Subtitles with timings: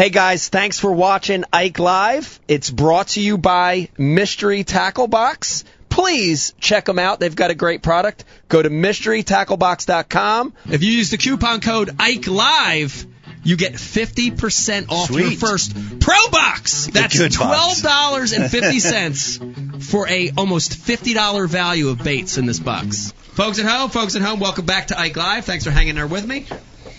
[0.00, 2.40] Hey guys, thanks for watching Ike Live.
[2.48, 5.62] It's brought to you by Mystery Tackle Box.
[5.90, 7.20] Please check them out.
[7.20, 8.24] They've got a great product.
[8.48, 10.54] Go to mysterytacklebox.com.
[10.70, 13.04] If you use the coupon code Ike Live,
[13.44, 16.86] you get 50% off your first Pro Box.
[16.86, 23.12] That's $12.50 for a almost $50 value of baits in this box.
[23.34, 25.44] Folks at home, folks at home, welcome back to Ike Live.
[25.44, 26.46] Thanks for hanging there with me.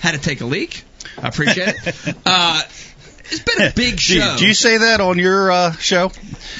[0.02, 0.84] Had to take a leak.
[1.18, 2.16] I appreciate it.
[2.24, 2.62] Uh,
[3.32, 4.36] it's been a big show.
[4.38, 6.12] do you say that on your uh, show?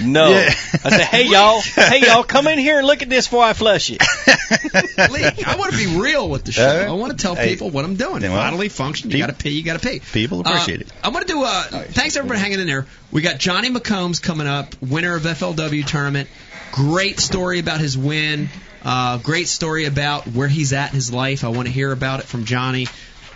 [0.02, 0.30] No.
[0.30, 0.46] Yeah.
[0.84, 3.54] I said, hey y'all, hey y'all, come in here and look at this before I
[3.54, 4.02] flush it.
[5.12, 5.48] Leak.
[5.48, 6.86] I want to be real with the show.
[6.88, 7.50] Uh, I want to tell hey.
[7.50, 8.22] people what I'm doing.
[8.22, 9.12] Yeah, well, Bodily function.
[9.12, 9.50] You got to pee.
[9.50, 10.00] You got to pee.
[10.14, 10.94] People appreciate Uh, it.
[11.04, 11.44] I'm going to do.
[11.44, 12.86] Uh, thanks everybody hanging in there.
[13.12, 16.30] We got Johnny McCombs coming up, winner of FLW tournament.
[16.72, 18.50] Great story about his win.
[18.84, 21.44] Uh, great story about where he's at in his life.
[21.44, 22.88] I want to hear about it from Johnny.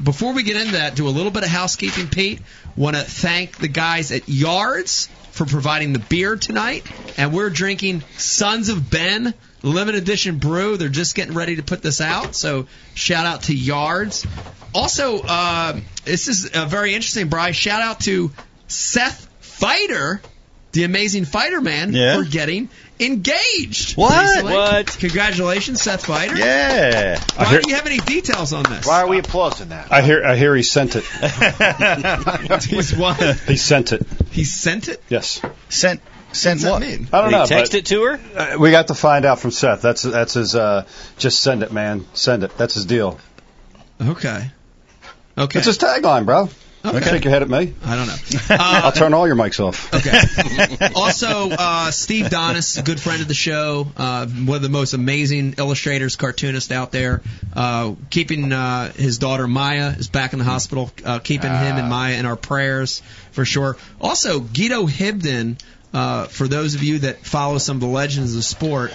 [0.03, 2.39] Before we get into that, do a little bit of housekeeping, Pete.
[2.77, 6.85] Want to thank the guys at Yards for providing the beer tonight,
[7.17, 10.75] and we're drinking Sons of Ben limited edition brew.
[10.77, 14.25] They're just getting ready to put this out, so shout out to Yards.
[14.73, 17.55] Also, uh, this is uh, very interesting, Bryce.
[17.55, 18.31] Shout out to
[18.67, 20.19] Seth Feider,
[20.73, 22.17] the amazing fighter man, Yeah.
[22.17, 23.97] for getting engaged.
[23.97, 24.21] What?
[24.21, 24.53] recently.
[24.53, 24.97] What?
[24.99, 26.37] Congratulations, Seth Feider.
[26.37, 27.19] Yeah.
[27.35, 28.85] Why hear- do you have any details on this?
[28.87, 29.91] Why are we applauding that?
[29.91, 31.03] I hear I hear he sent it.
[32.63, 33.17] He's what?
[33.47, 34.05] He sent it.
[34.31, 35.01] He sent it.
[35.09, 35.41] Yes.
[35.69, 36.01] Sent
[36.31, 36.81] sent What's that what?
[36.81, 37.07] mean?
[37.13, 37.43] I don't Did know.
[37.43, 38.19] he text it to her?
[38.35, 39.81] uh, we got to find out from Seth.
[39.81, 40.55] That's that's his.
[40.55, 40.85] Uh,
[41.17, 42.05] just send it, man.
[42.13, 42.57] Send it.
[42.57, 43.19] That's his deal.
[44.01, 44.51] Okay.
[45.37, 45.59] Okay.
[45.59, 46.49] It's his tagline, bro.
[46.85, 47.09] Okay.
[47.09, 47.73] Shake your head at me.
[47.83, 48.15] I don't know.
[48.49, 49.93] I'll Uh, turn all your mics off.
[49.93, 50.89] okay.
[50.95, 54.93] also, uh, Steve Donis, a good friend of the show, uh, one of the most
[54.93, 57.21] amazing illustrators, cartoonists out there.
[57.53, 60.91] Uh, keeping uh, his daughter Maya is back in the hospital.
[61.03, 63.77] Uh, keeping him and Maya in our prayers for sure.
[63.99, 65.59] Also, Guido Hibdon.
[65.93, 68.91] Uh, for those of you that follow some of the legends of the sport,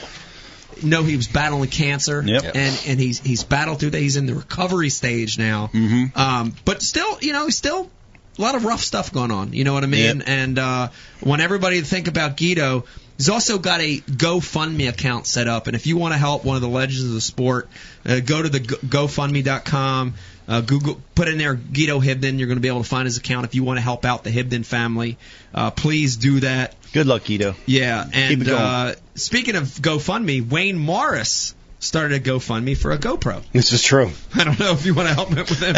[0.83, 2.43] know he was battling cancer, Yep.
[2.55, 4.01] and and he's he's battled through that.
[4.01, 6.17] He's in the recovery stage now, Mhm.
[6.17, 7.91] um, but still, you know, he's still
[8.39, 9.53] a lot of rough stuff going on.
[9.53, 10.19] You know what I mean?
[10.19, 10.29] Yep.
[10.29, 10.89] And uh,
[11.23, 12.85] want everybody to think about Guido.
[13.19, 16.57] He's also got a GoFundMe account set up, and if you want to help one
[16.57, 17.69] of the legends of the sport,
[18.07, 20.15] uh, go to the go- GoFundMe.com.
[20.51, 22.39] Uh, Google, put in there Guido Hibdon.
[22.39, 24.25] You're going to be able to find his account if you want to help out
[24.25, 25.17] the Hibdon family.
[25.55, 26.75] Uh, please do that.
[26.93, 27.55] Good luck, Guido.
[27.67, 33.45] Yeah, and uh, speaking of GoFundMe, Wayne Morris started a GoFundMe for a GoPro.
[33.53, 34.11] This is true.
[34.35, 35.77] I don't know if you want to help him with that,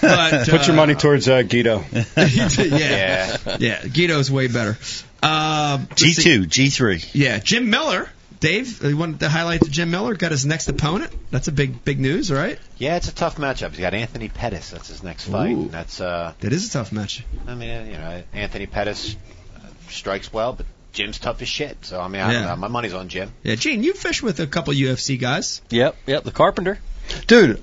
[0.00, 0.40] or not.
[0.40, 1.84] But Put your uh, money towards uh, Guido.
[2.16, 4.78] yeah, yeah, Guido's way better.
[5.20, 7.02] Let's G two, G three.
[7.12, 8.08] Yeah, Jim Miller.
[8.44, 11.10] Dave, uh, you wanted to highlight that Jim Miller got his next opponent.
[11.30, 12.58] That's a big, big news, right?
[12.76, 13.70] Yeah, it's a tough matchup.
[13.70, 14.70] He's got Anthony Pettis.
[14.70, 15.52] That's his next fight.
[15.52, 15.62] Ooh.
[15.62, 17.24] And that's, uh, That is a tough match.
[17.48, 19.16] I mean, uh, you know, Anthony Pettis
[19.56, 21.78] uh, strikes well, but Jim's tough as shit.
[21.86, 22.48] So I mean, I don't Yeah.
[22.50, 22.56] know.
[22.56, 23.32] My money's on Jim.
[23.42, 25.62] Yeah, Gene, you fish with a couple UFC guys.
[25.70, 26.78] Yep, yep, the carpenter.
[27.26, 27.62] Dude,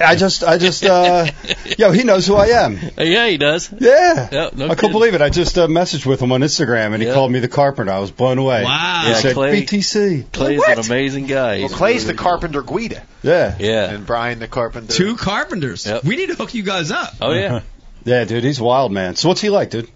[0.00, 1.26] I just, I just, uh,
[1.78, 2.76] yo, he knows who I am.
[2.96, 3.70] Uh, yeah, he does.
[3.72, 4.28] Yeah.
[4.30, 4.68] Yeah, no I kidding.
[4.76, 5.20] couldn't believe it.
[5.22, 7.14] I just uh, messaged with him on Instagram, and he Yeah.
[7.14, 7.90] called me the carpenter.
[7.92, 8.62] I was blown away.
[8.64, 9.02] Wow.
[9.04, 10.32] He Yeah, said Clay- BTC.
[10.32, 10.78] Clay's What?
[10.78, 11.58] an amazing guy.
[11.58, 13.56] Well, He's Clay's really- the Carpenter Guida, Yeah.
[13.58, 13.90] Yeah.
[13.90, 14.92] and Brian the Carpenter.
[14.92, 15.84] Two carpenters.
[15.86, 16.04] Yep.
[16.04, 17.14] We need to hook you guys up.
[17.20, 17.60] Oh yeah.
[18.04, 19.16] Yeah, dude, he's wild, man.
[19.16, 19.88] So what's he like, dude?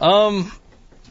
[0.00, 0.50] Um,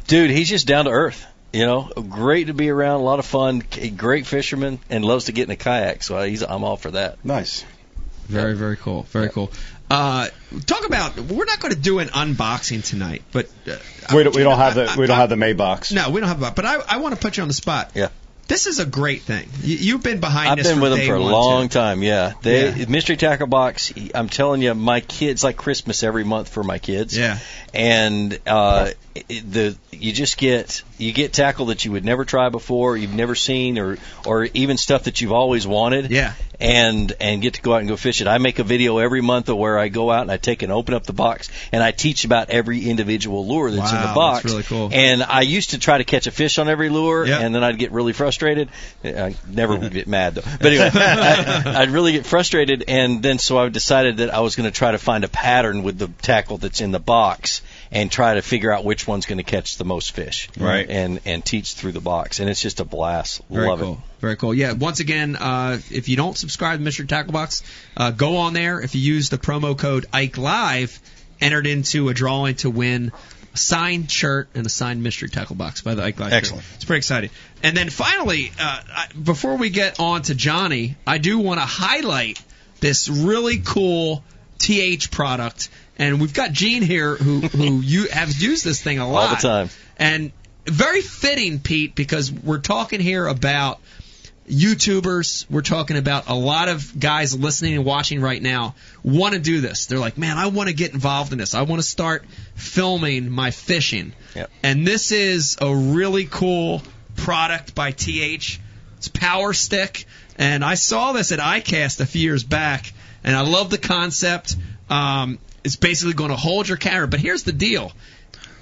[0.08, 1.26] dude, he's just down to earth.
[1.54, 5.26] You know, great to be around, a lot of fun, a great fisherman, and loves
[5.26, 6.02] to get in a kayak.
[6.02, 7.24] So he's, I'm all for that.
[7.26, 7.66] Nice.
[8.32, 9.04] Very, very cool.
[9.04, 9.52] Very cool.
[9.90, 10.30] Uh,
[10.66, 11.20] talk about.
[11.20, 13.76] We're not going to do an unboxing tonight, but uh,
[14.16, 15.92] We don't, we don't have the I- we don't I- have the Maybox.
[15.94, 16.52] No, we don't have a.
[16.52, 17.92] But I, I want to put you on the spot.
[17.94, 18.08] Yeah.
[18.48, 19.48] This is a great thing.
[19.62, 21.74] You, you've been behind I've this been with them for a long too.
[21.80, 22.04] time.
[22.04, 22.86] Yeah, they Yeah.
[22.90, 23.94] mystery tackle box.
[24.14, 27.18] I'm telling you, my kids like Christmas every month for my kids.
[27.18, 27.38] Yeah.
[27.74, 32.50] and uh, it- the you just get you get tackle that you would never try
[32.50, 36.12] before, you've never seen, or or even stuff that you've always wanted.
[36.12, 36.34] Yeah.
[36.60, 38.28] and and get to go out and go fish it.
[38.28, 40.72] I make a video every month of where I go out and I take and
[40.72, 44.44] open up the box and I teach about every individual lure that's in the box.
[44.44, 44.90] that's really cool.
[44.94, 47.42] And I used to try to catch a fish on every lure, Yep.
[47.42, 48.70] and then I'd get really frustrated.
[49.04, 50.42] I never would get mad though.
[50.60, 54.56] But anyway, I, I'd really get frustrated, and then so I decided that I was
[54.56, 57.62] going to try to find a pattern with the tackle that's in the box
[57.92, 60.50] and try to figure out which one's going to catch the most fish.
[60.58, 60.90] Right.
[60.90, 63.42] And and teach through the box, and it's just a blast.
[63.50, 63.94] Very Love cool.
[63.94, 64.22] it.
[64.22, 64.54] Very cool.
[64.54, 64.74] Yeah.
[64.74, 67.08] Once again, uh, if you don't subscribe to Mr.
[67.08, 67.64] Tackle Box,
[67.98, 68.80] uh, go on there.
[68.80, 71.00] If you use the promo code Ike Live,
[71.42, 73.12] entered into a drawing to win
[73.54, 76.34] a signed shirt and a signed mystery tackle box by the Ike Live.
[76.34, 76.64] Excellent.
[76.76, 77.32] It's pretty exciting.
[77.64, 81.66] And then finally, uh, I, before we get on to Johnny, I do want to
[81.66, 82.42] highlight
[82.80, 84.24] this really cool
[84.62, 89.10] TH product, and we've got Gene here who who you have used this thing a
[89.10, 89.70] lot All the time.
[89.98, 90.32] and
[90.66, 93.80] very fitting, Pete, because we're talking here about
[94.50, 95.50] YouTubers.
[95.50, 99.62] We're talking about a lot of guys listening and watching right now want to do
[99.62, 99.86] this.
[99.86, 101.56] They're like, man, I want to get involved in this.
[101.56, 102.26] I want to start
[102.56, 104.14] filming my fishing.
[104.36, 104.50] Yep.
[104.64, 106.82] And this is a really cool
[107.16, 108.60] product by TH.
[108.98, 110.06] It's Power Stick,
[110.38, 112.94] and I saw this at iCast a few years back,
[113.24, 114.56] and I love the concept.
[114.90, 117.92] Um, it's basically going to hold your camera, but here's the deal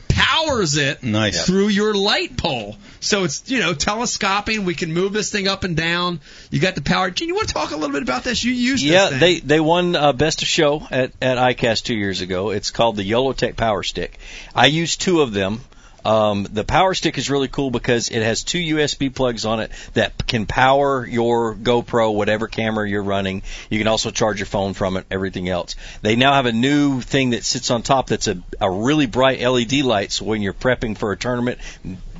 [0.09, 1.45] powers it Nice.
[1.45, 2.75] through your light pole.
[2.99, 4.65] So it's, you know, telescoping.
[4.65, 6.19] We can move this thing up and down.
[6.51, 7.09] You got the power.
[7.09, 8.43] Gene, you want to talk a little bit about this?
[8.43, 9.19] You used Yeah, this thing.
[9.19, 12.49] they they won uh, best of show at at ICAST two years ago.
[12.49, 14.17] It's called the YOLOtek Power Stick.
[14.53, 15.61] I used two of them.
[16.05, 19.71] Um, the Power Stick is really cool because it has two USB plugs on it
[19.93, 23.43] that can power your GoPro, whatever camera you're running.
[23.69, 25.75] You can also charge your phone from it, everything else.
[26.01, 29.41] They now have a new thing that sits on top that's a, a really bright
[29.41, 30.11] LED light.
[30.11, 31.59] So when you're prepping for a tournament,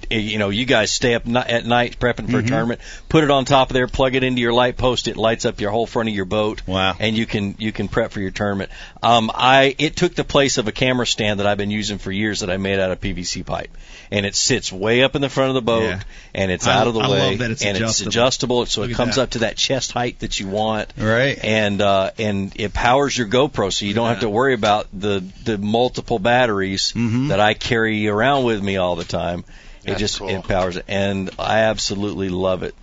[0.09, 3.31] you know, you guys stay up ni- at night prepping for a tournament, put it
[3.31, 5.85] on top of there, plug it into your light post, it lights up your whole
[5.85, 6.61] front of your boat.
[6.67, 6.95] Wow.
[6.99, 8.71] And you can you can prep for your tournament.
[9.03, 12.11] Um, I it took the place of a camera stand that I've been using for
[12.11, 13.69] years that I made out of PVC pipe,
[14.11, 16.01] and it sits way up in the front of the boat, Yeah.
[16.33, 18.07] and it's I- out of the I way, love that it's and adjustable.
[18.07, 19.21] it's adjustable, so Look it comes that.
[19.23, 21.39] up to that chest height that you want, Right.
[21.43, 25.23] and uh, and it powers your GoPro, so you don't have to worry about the
[25.45, 27.29] the multiple batteries Mhm.
[27.29, 29.43] that I carry around with me all the time.
[29.89, 30.29] It That's just cool.
[30.29, 32.75] it it, and I absolutely love it.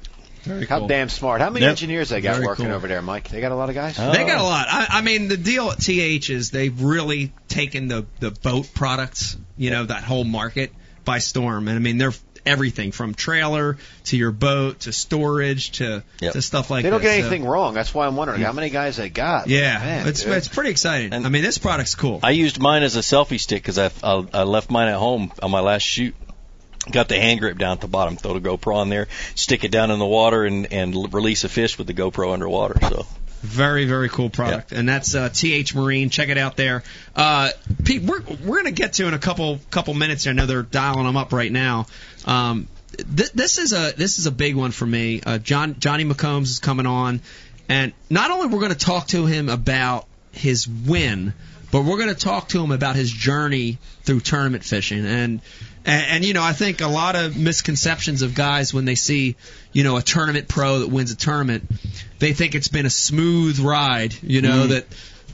[0.43, 0.89] Very How cool.
[0.89, 1.41] damn smart.
[1.41, 1.71] How many Yep.
[1.71, 2.75] engineers they got Very working cool.
[2.75, 3.29] over there, Mike?
[3.31, 3.97] They got a lot of guys?
[3.99, 4.13] Oh.
[4.13, 4.67] They got a lot.
[4.71, 9.37] I, I mean, the deal at TH is they've really taken the the boat products,
[9.57, 10.73] you know, that whole market
[11.05, 11.67] by storm.
[11.69, 12.13] And I mean, they're
[12.45, 16.35] everything from trailer to your boat to storage to Yep.
[16.35, 16.87] to stuff like that.
[16.87, 17.11] They don't this.
[17.17, 17.75] get So- anything wrong.
[17.75, 19.49] That's why I'm wondering how many guys they got.
[19.49, 20.33] yeah, Man, it's dude.
[20.35, 21.13] it's pretty exciting.
[21.13, 22.21] And- I mean, this product's cool.
[22.23, 25.33] I used mine as a selfie stick because I, I I left mine at home
[25.43, 26.15] on my last shoot.
[26.91, 28.17] Got the hand grip down at the bottom.
[28.17, 31.49] Throw the GoPro on there, stick it down in the water, and and release a
[31.49, 32.79] fish with the GoPro underwater.
[32.81, 33.07] So
[33.43, 36.11] Very, very cool product, and that's uh, TH Marine.
[36.11, 36.83] Check it out there.
[37.15, 37.51] Uh,
[37.85, 40.27] Pete, we're we're gonna get to in a couple couple minutes.
[40.27, 41.87] I know they're dialing them up right now.
[42.25, 45.21] Um, th- this is a this is a big one for me.
[45.25, 47.21] Uh, John Johnny McCombs is coming on,
[47.69, 51.35] and not only we're going to talk to him about his win,
[51.73, 55.41] but we're going to talk to him about his journey through tournament fishing and.
[55.87, 59.37] And, and you know, I think a lot of misconceptions of guys when they see,
[59.73, 61.71] you know, a tournament pro that wins a tournament,
[62.19, 64.15] they think it's been a smooth ride.
[64.23, 64.87] You know that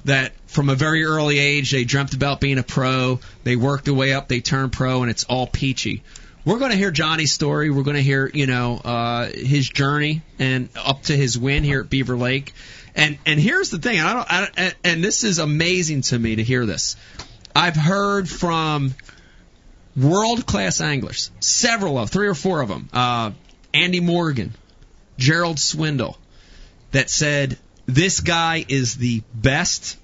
[0.05, 3.19] that from a very early age they dreamt about being a pro.
[3.45, 6.03] They worked their way up, they turned pro, and it's all peachy.
[6.45, 7.71] We're going to hear Johnny's story.
[7.71, 11.81] We're going to hear, you know, uh, his journey and up to his win here
[11.81, 12.53] at Beaver Lake.
[12.95, 16.37] And and here's the thing, and I don't, I and this is amazing to me
[16.37, 16.97] to hear this.
[17.55, 18.95] I've heard from
[19.97, 23.31] world class anglers, several of three or four of them, uh,
[23.75, 24.53] Andy Morgan,
[25.19, 26.19] Gerald Swindle,
[26.93, 29.97] that said this guy is the best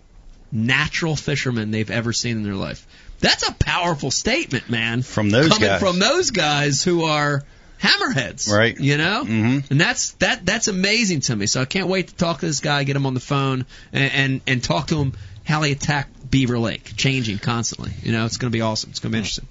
[0.51, 2.87] natural fisherman they've ever seen in their life.
[3.21, 5.03] That's a powerful statement, man.
[5.03, 5.81] From those coming guys.
[5.81, 7.45] from those guys who are
[7.83, 8.79] hammerheads, Right.
[8.79, 9.71] You know, Mhm.
[9.71, 11.47] and that's that that's amazing to me.
[11.47, 14.13] So I can't wait to talk to this guy, get him on the phone, and
[14.13, 15.13] and, and talk to him
[15.45, 17.93] how he attacked Beaver Lake, changing constantly.
[18.03, 18.91] You know, it's going to be awesome.
[18.91, 19.47] It's going to be interesting.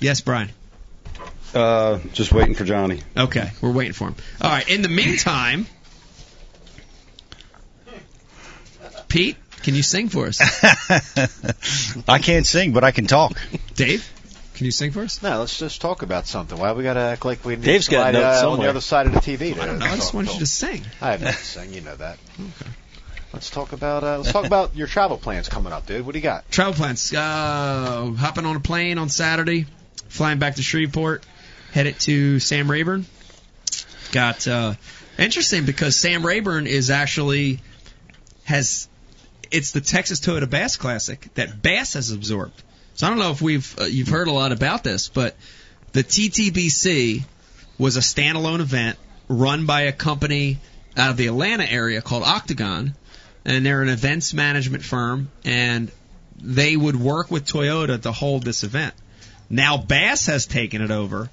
[0.00, 0.50] Yes, Brian.
[1.54, 3.00] Uh, just waiting for Johnny.
[3.16, 4.14] Okay, we're waiting for him.
[4.40, 4.68] All right.
[4.68, 5.66] In the meantime,
[9.08, 10.40] Pete, can you sing for us?
[12.08, 13.32] I can't sing, but I can talk.
[13.74, 14.08] Dave,
[14.54, 15.22] can you sing for us?
[15.22, 16.56] No, let's just talk about something.
[16.56, 18.66] Why we got to act like we need Dave's got somebody, notes uh, on somewhere.
[18.66, 19.54] the other side of the TV?
[19.54, 19.86] To I don't know.
[19.86, 20.82] I just talk want you to sing.
[21.00, 21.74] I have nothing to sing.
[21.74, 22.18] You know that.
[22.38, 22.70] Okay.
[23.32, 26.06] Let's talk about uh, let's talk about your travel plans coming up, dude.
[26.06, 26.50] What do you got?
[26.50, 27.12] Travel plans.
[27.12, 29.66] Uh, hopping on a plane on Saturday,
[30.10, 31.24] flying back to Shreveport,
[31.72, 33.06] headed to Sam Rayburn.
[34.12, 34.74] Got uh,
[35.18, 37.60] interesting because Sam Rayburn is actually
[38.44, 38.88] has
[39.50, 42.62] it's the Texas Toyota Bass Classic that Bass has absorbed.
[42.94, 45.36] So I don't know if we've uh, you've heard a lot about this, but
[45.92, 47.22] the TTBC
[47.78, 48.98] was a standalone event
[49.28, 50.58] run by a company
[50.96, 52.94] out of the Atlanta area called Octagon,
[53.44, 55.90] and they're an events management firm, and
[56.40, 58.94] they would work with Toyota to hold this event.
[59.50, 61.28] Now Bass has taken it over,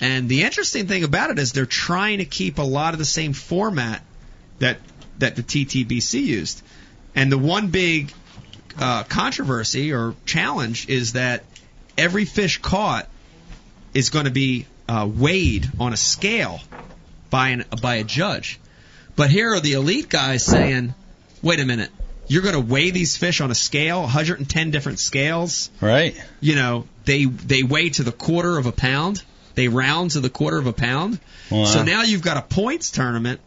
[0.00, 3.04] and the interesting thing about it is they're trying to keep a lot of the
[3.04, 4.02] same format
[4.58, 4.78] that
[5.18, 6.62] that the TTBC used.
[7.14, 8.12] And the one big
[8.78, 11.44] uh, controversy or challenge is that
[11.96, 13.08] every fish caught
[13.94, 16.60] is going to be uh, weighed on a scale
[17.30, 18.58] by an by a judge.
[19.16, 20.94] But here are the elite guys saying,
[21.42, 21.90] "Wait a minute,
[22.30, 25.68] you're going to weigh these fish on a scale, 110 different scales.
[25.80, 26.14] Right.
[26.40, 29.22] You know, they they weigh to the quarter of a pound.
[29.56, 31.18] They round to the quarter of a pound.
[31.50, 31.64] Wow.
[31.64, 33.40] So now you've got a points tournament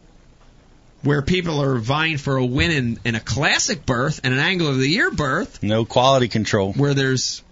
[1.02, 4.70] where people are vying for a win in, in a classic berth and an angler
[4.70, 6.72] of the year berth No quality control.
[6.74, 7.42] where there's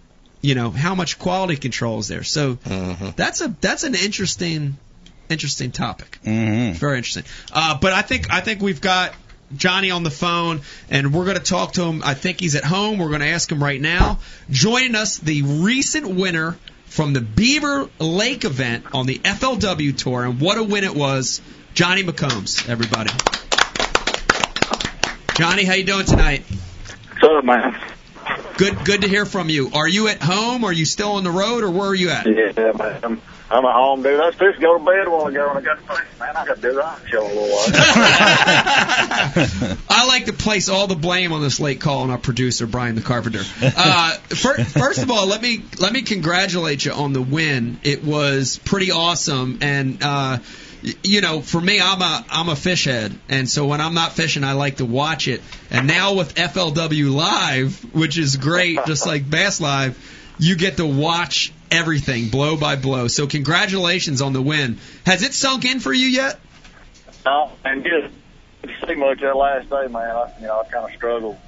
[0.42, 2.24] you know how much quality control is there.
[2.24, 2.54] So
[3.16, 4.76] that's a that's an interesting
[5.30, 6.18] interesting topic.
[6.24, 7.24] hmm Very interesting.
[7.52, 9.14] Uh, but I think I think we've got
[9.56, 12.02] Johnny on the phone, and we're going to talk to him.
[12.04, 12.98] I think he's at home.
[12.98, 14.18] We're going to ask him right now.
[14.50, 16.56] Joining us, the recent winner
[16.86, 21.40] from the Beaver Lake event on the FLW tour, and what a win it was,
[21.74, 22.68] Johnny McCombs.
[22.68, 23.10] Everybody.
[25.36, 26.44] Johnny, how you doing tonight?
[27.20, 27.80] What's up, man?
[28.58, 29.70] Good, good to hear from you.
[29.74, 30.64] Are you at home?
[30.64, 32.26] Are you still on the road, or where are you at?
[32.26, 33.20] Yeah, man.
[33.52, 34.18] I'm, at home, dude.
[34.18, 36.00] I was supposed to go to bed a while ago, and I got to think,
[36.18, 37.66] man, I got to do that show a little while.
[39.90, 42.94] I like to place all the blame on this late call on our producer Brian
[42.94, 43.42] the Carpenter.
[43.62, 47.78] Uh, fir- first of all, let me let me congratulate you on the win.
[47.82, 50.38] It was pretty awesome, and uh,
[51.02, 54.12] you know, for me, I'm a I'm a fish head, and so when I'm not
[54.12, 55.42] fishing, I like to watch it.
[55.70, 59.96] And now with FLW Live, which is great, just like Bass Live,
[60.38, 63.08] you get to watch everything blow by blow.
[63.08, 64.78] So congratulations on the win.
[65.06, 66.38] Has it sunk in for you yet?
[67.24, 68.12] no, and just
[68.86, 70.16] see much that last day, man.
[70.16, 71.38] I, you know, I kind of struggled.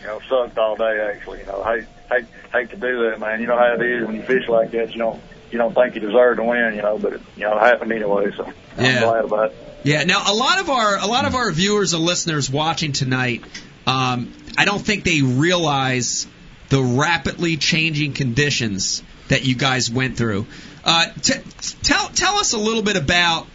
[0.00, 1.40] You know, sucked all day actually.
[1.40, 3.40] You know, hate hate hate to do that, man.
[3.40, 4.92] You know how it is when you fish like that.
[4.92, 5.20] You don't
[5.50, 7.92] you don't think you deserve to win, you know, but it, you know it happened
[7.92, 8.30] anyway.
[8.36, 8.44] So
[8.78, 9.00] I'm Yeah.
[9.00, 9.56] glad about it.
[9.82, 10.04] Yeah.
[10.04, 13.42] Now, a lot of our a lot of our viewers and listeners watching tonight,
[13.86, 16.26] um, I don't think they realize
[16.70, 20.46] the rapidly changing conditions that you guys went through.
[20.84, 21.34] Uh, t-
[21.82, 23.46] tell tell us a little bit about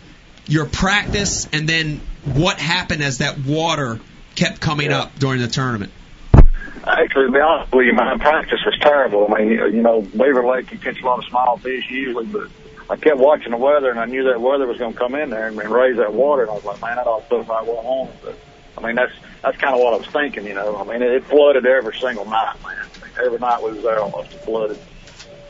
[0.48, 4.00] your practice and then what happened as that water
[4.36, 5.02] kept coming Yeah.
[5.02, 5.92] up during the tournament.
[6.88, 9.34] Actually, to be honest with you, my practice was terrible.
[9.34, 12.48] I mean, you know, Beaver Lake, you catch a lot of small fish usually, but
[12.90, 15.32] I kept watching the weather, and I knew that weather was going to come in
[15.32, 17.64] there and, raise that water, and I was like, man, I ought to put my
[17.64, 18.10] well home.
[18.24, 18.38] But,
[18.78, 20.78] I mean, that's that's kind of what I was thinking, you know.
[20.78, 22.86] I mean, it, flooded every single night, man.
[23.26, 24.78] Every night we was there almost, flooded.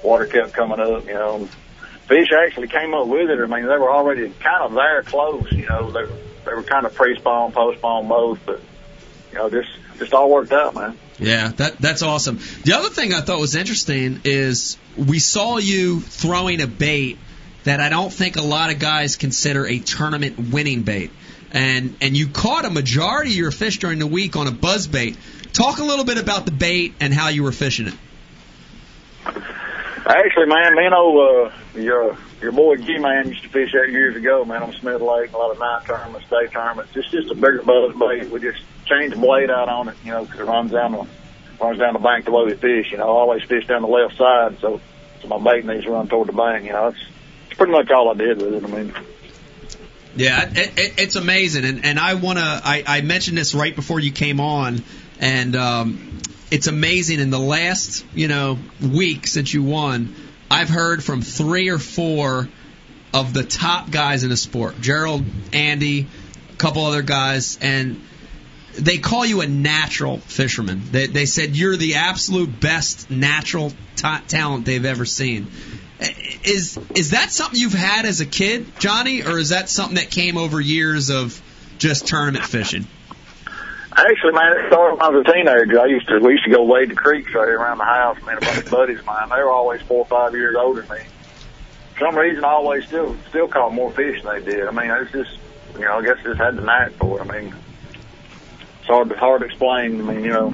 [0.05, 1.49] Water kept coming up, you know.
[2.07, 3.39] Fish actually came up with it.
[3.39, 5.89] I mean, they were already kind of there close, you know.
[5.89, 6.05] They,
[6.45, 8.61] they were kind of pre-spawn, post-spawn both, but,
[9.31, 10.97] you know, just, just all worked out, man.
[11.17, 12.39] Yeah, that that's awesome.
[12.63, 17.17] The other thing I thought was interesting is we saw you throwing a bait
[17.63, 21.11] that I don't think a lot of guys consider a tournament winning bait.
[21.51, 24.87] And and you caught a majority of your fish during the week on a buzz
[24.87, 25.17] bait.
[25.53, 27.93] Talk a little bit about the bait and how you were fishing it.
[30.07, 34.45] Actually, man, and old, uh, your, your boy G-Man used to fish there years ago,
[34.45, 36.91] man, on Smith Lake, a lot of night tournaments, day tournaments.
[36.95, 38.29] It's just a bigger buzz bait.
[38.29, 41.07] We just change the blade out on it, you know, 'cause it runs down the,
[41.59, 43.05] runs down the bank the way we fish, you know.
[43.05, 44.79] I always fish down the left side, so,
[45.21, 46.89] so my bait needs to run toward the bank, you know.
[46.89, 46.99] It's,
[47.47, 48.63] it's pretty much all I did with it.
[48.63, 48.93] I mean,
[50.15, 53.99] Yeah, it, it, it's amazing, and and I wanna I, I mentioned this right before
[53.99, 54.81] you came on,
[55.19, 56.14] and um,
[56.55, 57.19] it's amazing.
[57.19, 60.15] In the last you know week since you won,
[60.49, 62.47] I've heard from three or four
[63.13, 66.07] of the top guys in the sport: Gerald, Andy,
[66.53, 68.01] a couple other guys, and
[68.71, 70.81] they call you a natural fisherman.
[70.91, 75.47] They, they said you're the absolute best natural ta talent they've ever seen.
[76.45, 80.09] Is is that something you've had as a kid, Johnny, or is that something that
[80.09, 81.41] came over years of
[81.79, 82.87] just tournament fishing?
[83.97, 85.79] Actually, man, it started when I was a teenager.
[85.79, 88.21] I used to, we used to go wade the creeks right around the house.
[88.25, 90.81] Man, a bunch of buddies of mine, they were always four or five years older
[90.81, 91.03] than me.
[91.93, 94.67] For some reason, I always still, still caught more fish than they did.
[94.67, 95.37] I mean, it's just,
[95.75, 97.29] you know, I guess just had the knack for it.
[97.29, 97.55] I mean,
[98.79, 100.01] it's hard, to hard to explain.
[100.01, 100.53] I mean, you know,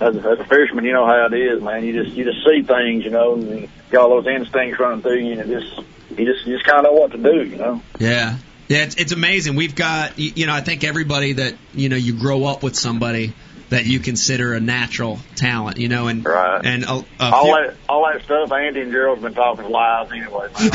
[0.00, 1.84] as a, as a fisherman, you know how it is, man.
[1.84, 5.02] You just, you just see things, you know, and you got all those instincts running
[5.02, 5.76] through you, and it just,
[6.16, 7.82] you just, you just kind of know what to do, you know.
[7.98, 8.38] Yeah,
[8.68, 9.56] yeah, it's it's amazing.
[9.56, 13.32] We've got you know I think everybody that you know you grow up with somebody
[13.68, 16.64] that you consider a natural talent, you know, and Right.
[16.64, 20.08] and a, a All few- that, all that stuff, Andy and Gerald's been talking lies
[20.12, 20.70] anyway, man.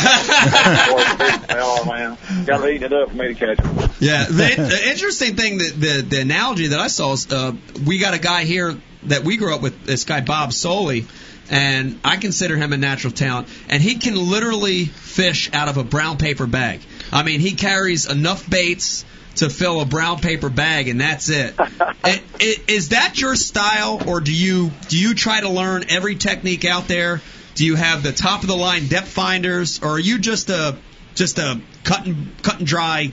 [1.87, 2.17] Man.
[2.45, 3.89] Got to eat it up for me to catch them.
[3.99, 4.33] Yeah, the,
[4.69, 7.53] the interesting thing that the the analogy that I saw is uh,
[7.85, 9.85] we got a guy here that we grew up with.
[9.85, 11.05] This guy Bob Soley,
[11.49, 13.47] and I consider him a natural talent.
[13.69, 16.81] And he can literally fish out of a brown paper bag.
[17.11, 19.05] I mean, he carries enough baits
[19.37, 21.55] to fill a brown paper bag, and that's it.
[21.59, 26.15] I- i- Is that your style, or do you do you try to learn every
[26.15, 27.21] technique out there?
[27.55, 30.77] Do you have the top of the line depth finders, or are you just a
[31.15, 33.11] just a cut and cut and dry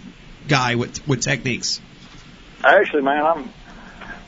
[0.49, 1.81] guy with with techniques?
[2.65, 3.53] Actually, man, I'm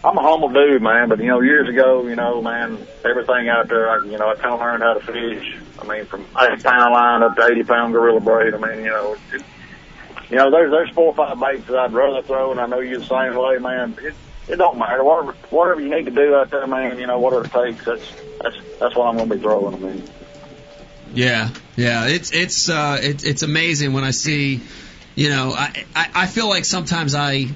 [0.04, 1.08] I'm a humble dude, man.
[1.08, 4.34] But you know, years ago, you know, man, everything out there, I, you know, I
[4.34, 5.58] kind of learned how to fish.
[5.80, 8.54] I mean, from eight pound line up to eighty pound gorilla braid.
[8.54, 9.42] I mean, you know, it,
[10.30, 12.80] you know, there's there's four or five baits that I'd rather throw, and I know
[12.80, 13.96] you're the same way, man.
[14.00, 14.14] It,
[14.48, 15.02] it don't matter.
[15.02, 16.98] Whatever whatever you need to do out there, man.
[16.98, 17.84] You know, whatever it takes.
[17.84, 19.74] That's that's that's what I'm going to be throwing.
[19.74, 20.04] I mean.
[21.12, 24.60] Yeah, yeah, it's it's uh, it, it's amazing when I see,
[25.16, 27.48] you know, I, I I feel like sometimes I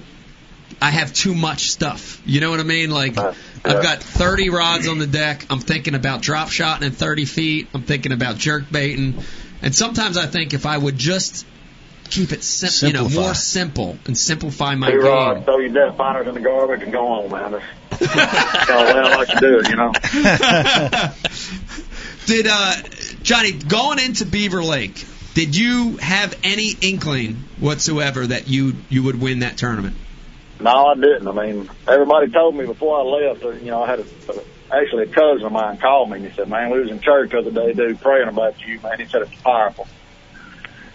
[0.82, 2.20] I have too much stuff.
[2.26, 2.90] You know what I mean?
[2.90, 3.32] Like Uh,
[3.64, 5.46] I've got 30 rods on the deck.
[5.48, 7.68] I'm thinking about drop shotting at 30 feet.
[7.72, 9.22] I'm thinking about jerk baiting,
[9.62, 11.46] and sometimes I think if I would just
[12.14, 15.44] keep it sim- you know more simple and simplify my Two rods, game.
[15.44, 17.60] throw your depth finders in the garbage and go on, man.
[17.90, 18.06] That's
[18.66, 19.92] kind of the way I like to do it, you know.
[22.26, 22.74] Did uh,
[23.22, 25.04] Johnny going into Beaver Lake?
[25.34, 29.96] Did you have any inkling whatsoever that you you would win that tournament?
[30.60, 31.26] No, I didn't.
[31.26, 33.42] I mean, everybody told me before I left.
[33.42, 34.04] You know, I had a,
[34.72, 37.32] actually a cousin of mine called me and he said, "Man, we was in church
[37.32, 39.88] the other day, dude, praying about you, man." He said it's powerful.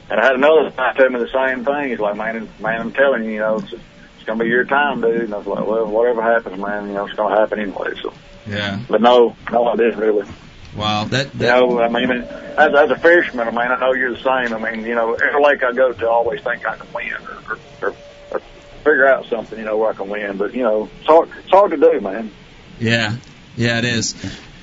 [0.10, 1.90] And I had another guy tell me the same thing.
[1.90, 5.02] He's like, "Man, man, I'm telling you, you know, it's, it's gonna be your time,
[5.02, 7.94] dude." And I was like, "Well, whatever happens, man, you know, it's gonna happen anyway."
[8.02, 8.14] So,
[8.48, 8.80] Yeah.
[8.90, 10.28] but no, no, I didn't really.
[10.76, 11.06] Wow.
[11.06, 14.14] That, You that know, I mean, as, as a fisherman, I mean, I know you're
[14.14, 14.54] the same.
[14.54, 17.14] I mean, you know, every lake I go to, I always think I can win
[17.14, 17.96] or, or, or,
[18.32, 18.40] or
[18.84, 20.38] figure out something, you know, where I can win.
[20.38, 22.32] But you know, it's hard, it's hard to do, man.
[22.80, 23.18] Yeah,
[23.58, 24.16] yeah, it is.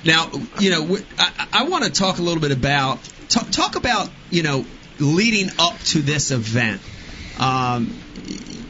[0.05, 2.99] Now, you know, I, I want to talk a little bit about
[3.29, 4.65] talk, talk about you know
[4.99, 6.81] leading up to this event.
[7.39, 7.97] Um,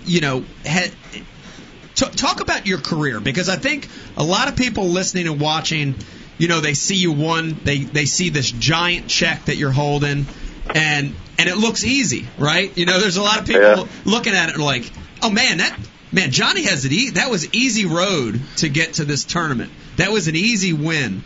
[0.06, 0.88] you know, ha,
[1.96, 5.96] t- talk about your career because I think a lot of people listening and watching,
[6.38, 10.26] you know, they see you won, they they see this giant check that you're holding,
[10.74, 12.76] and and it looks easy, right?
[12.78, 13.86] You know, there's a lot of people Yeah.
[14.06, 14.92] looking at it like,
[15.22, 15.78] oh man, that
[16.12, 16.92] man Johnny has it.
[16.92, 19.72] E- that was easy road to get to this tournament.
[19.98, 21.24] That was an easy win.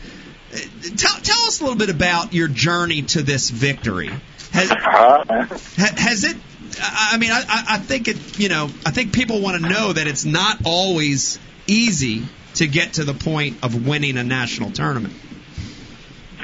[0.54, 0.58] Uh,
[0.98, 4.10] Tell, tell us a little bit about your journey to this victory.
[4.52, 5.26] Has, uh-huh.
[5.30, 5.48] man.
[5.48, 6.38] Has it?
[6.82, 8.40] I mean, I, I think it.
[8.40, 12.24] You know, I think people want to know that it's not always easy
[12.56, 15.14] to get to the point of winning a national tournament.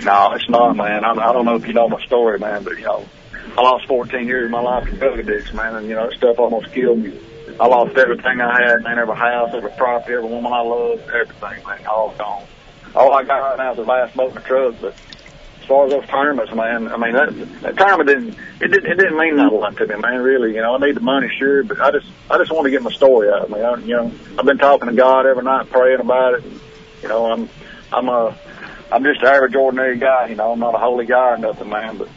[0.04, 1.04] No, it's not, man.
[1.04, 3.06] I, I don't know if you know my story, man, but you know,
[3.58, 6.18] I lost 14 years of my life to drug addiction, man, and you know, that
[6.18, 7.20] stuff almost killed me.
[7.60, 11.66] I lost everything I had, man, every house, every property, every woman I loved, everything,
[11.66, 12.46] man, all gone.
[12.96, 14.96] All I got right now is a last boat and a truck, but
[15.68, 18.30] far as those tournaments, man, I mean, that, that tournament didn't,
[18.62, 20.56] it didn't, it didn't mean that a lot to me, man, really.
[20.56, 22.82] You know, I need the money, sure, but I just, I just want to get
[22.82, 23.64] my story out, man.
[23.64, 26.44] I, you know, I've been talking to God every night, praying about it.
[27.02, 27.50] You know, I'm,
[27.92, 28.38] I'm a,
[28.92, 30.28] I'm just an average, ordinary guy.
[30.28, 31.98] You know, I'm not a holy guy or nothing, man.
[31.98, 32.10] But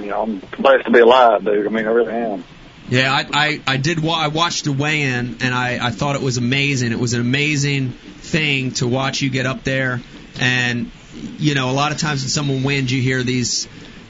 [0.00, 1.66] you know, I'm blessed to be alive, dude.
[1.66, 2.44] I mean, I really am.
[2.88, 4.00] Yeah, I I, I did.
[4.02, 6.92] Wa- I watched the weigh-in, and I I thought it was amazing.
[6.92, 10.00] It was an amazing thing to watch you get up there,
[10.40, 10.90] and
[11.38, 13.68] you know, a lot of times when someone wins, you hear these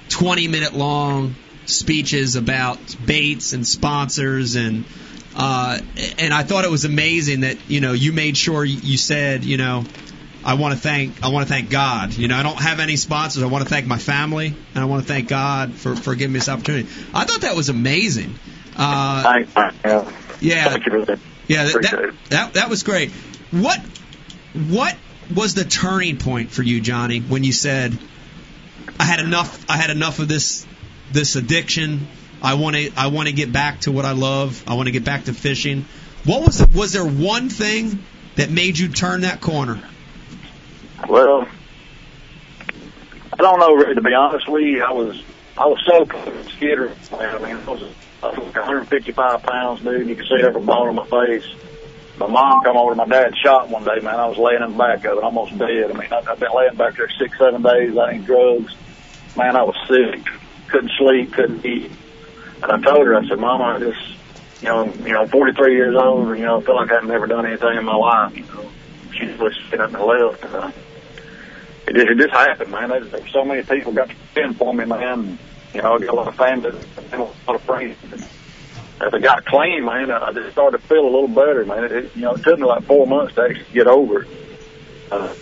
[0.09, 1.35] 20-minute long
[1.67, 4.85] speeches about baits and sponsors and.
[5.39, 5.79] Uh,
[6.17, 9.59] and I thought it was amazing that you know you made sure you said you
[9.59, 9.85] know
[10.47, 12.15] I want to thank I want to thank God.
[12.15, 13.43] You know, I don't have any sponsors.
[13.43, 16.33] I want to thank my family, and I want to thank God for for giving
[16.33, 16.89] me this opportunity.
[17.13, 18.39] I thought that was amazing.
[18.77, 19.45] Uh.
[19.85, 20.13] Yeah.
[20.41, 21.19] yeah, Thank you for that.
[21.49, 23.11] yeah, that, that, that that was great.
[23.51, 23.81] What
[24.55, 24.97] what
[25.35, 27.97] was the turning point for you, Johnny, when you said,
[28.99, 29.65] "I had enough.
[29.69, 30.67] I had enough of this
[31.13, 32.07] this addiction.
[32.43, 34.63] I want to I want to get back to what I love.
[34.67, 35.87] I want to get back to fishing."
[36.25, 38.03] What was the, was there one thing
[38.35, 39.81] that made you turn that corner?
[41.09, 41.47] Well,
[43.33, 44.83] I don't know, really, to be honest with you.
[44.83, 45.23] I was,
[45.57, 46.05] I was so.
[46.05, 47.83] Man, I mean, I was,
[48.23, 50.09] I was like 155 pounds, dude.
[50.09, 51.47] You could see every bone on my face.
[52.19, 54.19] My mom come over to my dad's shop one day, man.
[54.19, 55.91] I was laying in the back of it, almost dead.
[55.91, 57.97] I mean, I've been laying back there six, seven days.
[57.97, 58.75] I ain't drugs.
[59.37, 60.25] Man, I was sick.
[60.69, 61.91] Couldn't sleep, couldn't eat.
[62.63, 65.95] And I told her, I said, Mama, I just, you know, you know, 43 years
[65.95, 68.45] old, and, you know, I feel like I've never done anything in my life, you
[68.45, 68.71] know.
[69.13, 70.45] She just sitting up left.
[70.45, 70.71] And, uh,
[71.87, 72.89] it just, it just happened, man.
[72.89, 75.39] There, there so many people got to stand for me, man.
[75.75, 76.71] You know, I got a lot of family,
[77.13, 77.97] a lot of friends.
[79.01, 81.85] As I got clean, man, I just started to feel a little better, man.
[81.85, 84.29] It, it, you know, it took me like four months to actually get over it.
[85.11, 85.35] Uh,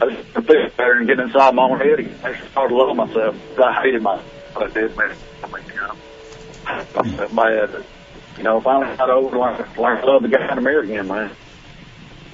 [0.00, 2.00] I just feel better and get inside my own head.
[2.22, 3.36] I actually started loving myself.
[3.58, 4.56] I hated myself.
[4.56, 5.16] I did, man.
[5.42, 5.96] I mean, you know,
[6.66, 7.84] I bad.
[8.36, 10.82] You know, finally got over it, like learned to love the guy in the mirror
[10.82, 11.30] again, man.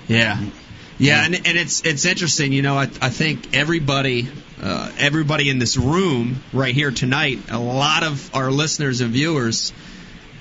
[0.06, 0.40] Yeah,
[0.98, 2.52] yeah, and and it's it's interesting.
[2.52, 4.28] You know, I I think everybody
[4.62, 9.72] uh, everybody in this room right here tonight, a lot of our listeners and viewers,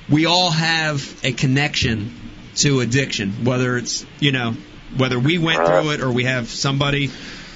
[0.09, 2.13] we all have a connection
[2.57, 4.55] to addiction, whether it's you know
[4.95, 7.11] whether we went through it or we have somebody.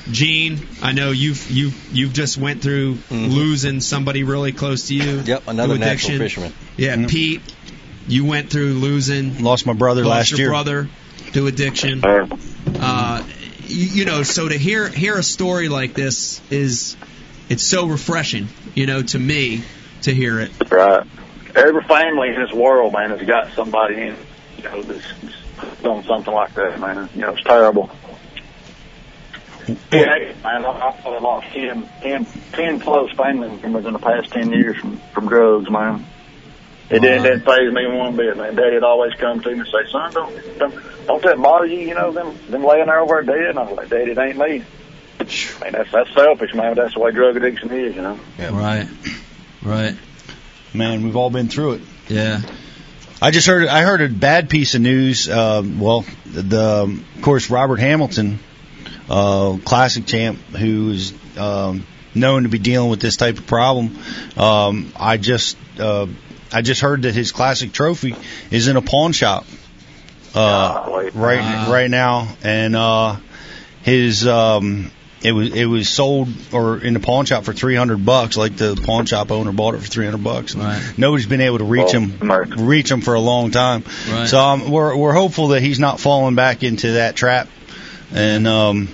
[0.10, 5.04] Gene, I know you've you you've just went through losing somebody really close to you.
[5.04, 5.28] Mm-hmm.
[5.28, 6.18] Yep, another to addiction.
[6.18, 6.54] fisherman.
[6.76, 7.08] Yeah, Mhm.
[7.10, 7.42] Pete,
[8.08, 10.50] you went through losing Lost my brother lost last your year.
[10.50, 10.90] brother
[11.34, 12.04] to addiction.
[12.04, 12.28] Uh,
[12.80, 13.24] Uh,
[13.68, 16.96] you, you know, so to hear hear a story like this is
[17.48, 19.62] it's so refreshing, you know, to me
[20.02, 20.52] to hear it.
[20.72, 21.04] Right.
[21.56, 24.16] Every family in this world, man, has got somebody in,
[24.58, 25.06] you know, that's
[25.82, 27.10] done something like that, man.
[27.16, 27.90] You know, it's terrible.
[29.92, 34.32] Yeah, man, I, I probably lost 10, 10, 10 close family members in the past
[34.32, 36.06] 10 years from, from drugs, man.
[36.90, 38.56] It didn't, didn't phase me one bit, man.
[38.56, 41.88] Daddy would always come to me and say, son, don't, don't, don't that bother you,
[41.88, 43.52] you know, them, them laying there over dead?
[43.52, 44.64] And I was like, Daddy, it ain't me.
[45.62, 46.76] Man, that's, that's selfish, man.
[46.76, 48.20] That's the way drug addiction is, you know.
[48.38, 48.88] Yeah, right.
[49.62, 49.96] Right.
[50.74, 51.82] Man, we've all been through it.
[52.08, 52.42] Yeah.
[53.22, 55.30] I just heard I heard a bad piece of news.
[55.30, 58.40] Um, well, the, the of course Robert Hamilton,
[59.10, 63.98] uh, classic champ, who is um, known to be dealing with this type of problem.
[64.38, 66.08] Um, I just uh,
[66.52, 68.16] I just heard that his classic trophy
[68.50, 69.46] is in a pawn shop
[70.34, 71.72] uh, right Wow.
[71.72, 73.18] right now, and uh,
[73.84, 74.90] his um,
[75.24, 78.38] it was it was sold or in the pawn shop for three hundred bucks.
[78.38, 80.56] Like the pawn shop owner bought it for three hundred bucks.
[80.56, 80.94] Right.
[80.98, 82.56] Nobody's been able to reach Oh, him America.
[82.64, 83.84] reach him for a long time.
[84.10, 84.28] Right.
[84.28, 87.48] So um, we're we're hopeful that he's not falling back into that trap,
[88.14, 88.90] and um,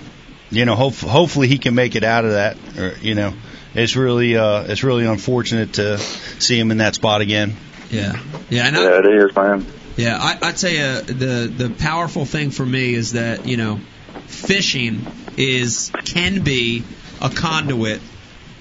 [0.50, 2.56] you know, hope, hopefully he can make it out of that.
[2.78, 3.34] Or, you know,
[3.74, 7.54] it's really uh, it's really unfortunate to see him in that spot again.
[7.90, 8.20] Yeah.
[8.50, 8.66] Yeah.
[8.66, 9.66] And I, Yeah, it is, man.
[9.96, 13.80] Yeah, I, I tell you, the the powerful thing for me is that you know,
[14.26, 16.82] fishing is can be
[17.20, 18.00] a conduit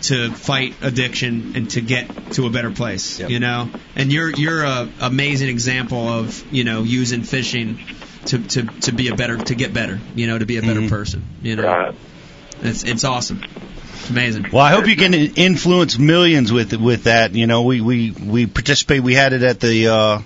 [0.04, 3.20] to fight addiction and to get to a better place.
[3.20, 3.30] Yep.
[3.30, 7.80] You know, and you're you're a amazing example of you know using fishing
[8.28, 10.00] to to to be a better to get better.
[10.16, 10.90] You know, to be a better Mhm.
[10.90, 11.24] person.
[11.42, 11.96] You know, Right.
[12.62, 13.42] it's it's awesome.
[14.00, 14.48] It's amazing.
[14.54, 17.34] Well, I hope you can influence millions with with that.
[17.34, 19.02] You know, we we we participate.
[19.02, 20.20] We had it at the uh,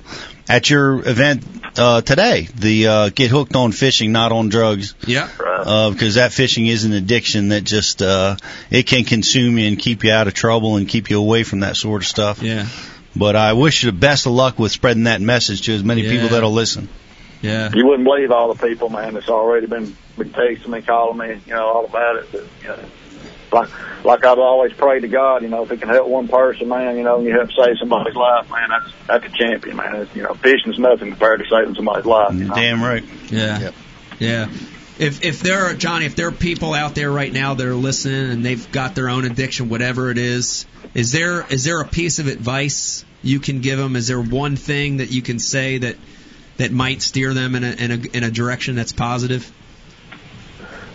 [0.52, 1.44] at your event
[1.80, 2.48] uh, today.
[2.54, 4.94] The uh, get hooked on fishing, not on drugs.
[5.08, 5.30] Yeah.
[5.40, 5.64] Right.
[5.66, 8.36] uh, because that fishing is an addiction that just uh,
[8.70, 11.62] it can consume you and keep you out of trouble and keep you away from
[11.62, 12.42] that sort of stuff.
[12.44, 12.68] Yeah.
[13.16, 16.02] But I wish you the best of luck with spreading that message to as many
[16.02, 16.12] Yeah.
[16.12, 16.90] people that'll listen.
[17.42, 17.72] Yeah.
[17.74, 21.42] You wouldn't believe all the people, man, that's already been been texting me, calling me,
[21.48, 22.28] you know, all about it.
[22.32, 22.80] But, you know,
[23.54, 23.70] like
[24.06, 26.98] like I've always prayed to God, you know, if it can help one person, man,
[26.98, 29.96] you know, and you help save somebody's life, man, that's that's a champion, man.
[29.96, 32.34] It's, you know, fishing's nothing compared to saving somebody's life.
[32.34, 32.56] You know?
[32.56, 33.04] Damn right.
[33.30, 33.60] Yeah.
[33.60, 33.74] Yep.
[34.20, 34.50] Yeah.
[35.00, 37.76] If if there are Johnny, if there are people out there right now that are
[37.76, 41.88] listening and they've got their own addiction, whatever it is, is there is there a
[41.88, 43.96] piece of advice you can give them?
[43.96, 45.96] Is there one thing that you can say that
[46.58, 49.52] that might steer them in a in a in a direction that's positive?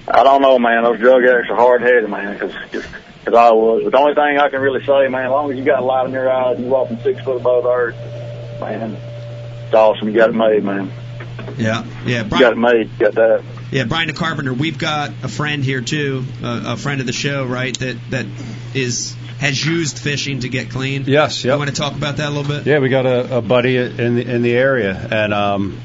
[0.08, 0.84] I don't know, man.
[0.84, 3.82] Those drug addicts are hard headed, man, because because I was.
[3.84, 5.84] But the only thing I can really say, man, as long as you got a
[5.84, 7.96] light in your eyes and you're walking six foot above the earth,
[8.60, 8.92] man,
[9.64, 10.08] it's awesome.
[10.08, 10.92] You got it made, man.
[11.58, 11.84] Yeah.
[12.04, 12.24] Yeah.
[12.24, 12.90] You got it made.
[12.90, 13.44] You got that.
[13.72, 14.54] Yeah, Brian the Carpenter.
[14.54, 17.76] We've got a friend here too, a, a friend of the show, right?
[17.80, 18.26] That that
[18.74, 21.04] is has used fishing to get clean.
[21.06, 21.52] Yes, yeah.
[21.52, 22.66] You want to talk about that a little bit?
[22.66, 25.80] Yeah, we got a, a buddy in the in the area, and um,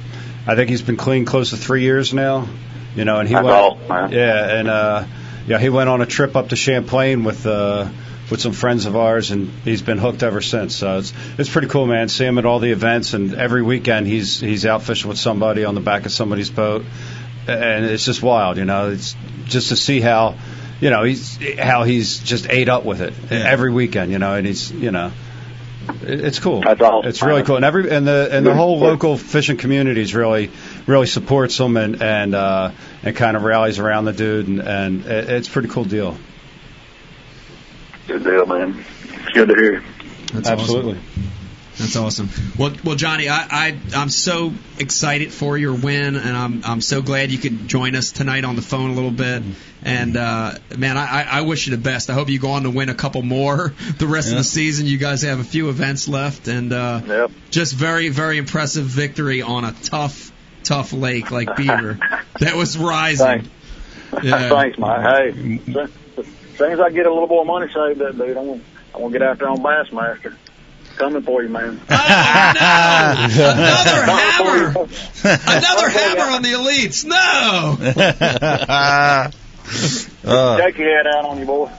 [0.46, 2.48] I think he's been clean close to three years now.
[2.96, 3.58] You know, and he That's went.
[3.58, 4.12] awesome, man.
[4.12, 5.04] Yeah, and uh,
[5.48, 7.88] yeah, he went on a trip up to Champlain with uh,
[8.30, 10.76] with some friends of ours, and he's been hooked ever since.
[10.76, 12.10] So it's it's pretty cool, man.
[12.10, 15.64] See him at all the events, and every weekend he's he's out fishing with somebody
[15.66, 16.84] on the back of somebody's boat,
[17.48, 18.58] and it's just wild.
[18.58, 20.36] You know, it's just to see how.
[20.82, 24.12] You know he's how he's just ate up with it every weekend.
[24.12, 25.12] You know, and he's you know
[26.02, 26.62] it- It's cool.
[26.62, 27.08] That's awesome.
[27.08, 30.50] It's really cool, and every and the and the whole local fishing communities really
[30.88, 32.72] really supports him and and uh,
[33.04, 36.18] and kind of rallies around the dude, and and it's a pretty cool deal.
[38.08, 38.84] Good deal, man.
[39.04, 39.84] It's good to hear.
[40.34, 40.98] That's Absolutely.
[41.78, 42.30] That's awesome.
[42.60, 47.02] Well, well, Johnny, I, I I'm so excited for your win, and I'm I'm so
[47.02, 49.42] glad you could join us tonight on the phone a little bit.
[49.84, 52.10] And uh, man, I, I I wish you the best.
[52.10, 54.86] I hope you go on to win a couple more the rest of the season.
[54.86, 57.32] You guys have a few events left, and uh, Yep.
[57.50, 60.32] just very very impressive victory on a tough
[60.72, 62.00] tough lake like Beaver.
[62.40, 63.26] that was rising.
[63.26, 63.50] Thanks.
[64.24, 64.50] Yeah.
[64.50, 65.02] Thanks, Mike.
[65.02, 65.60] Hey,
[66.18, 66.26] as
[66.58, 68.62] soon as I get a little more money saved up, dude, I'm gonna,
[68.96, 70.36] I'm gonna get out there on Bassmaster.
[70.96, 71.80] Coming for you, man.
[71.90, 73.46] Oh no!
[73.52, 74.74] Another hammer!
[74.74, 75.38] Coming for you.
[75.48, 77.06] Another hammer on the elites!
[77.06, 77.78] No!
[80.58, 81.72] Take your head out on you, boy.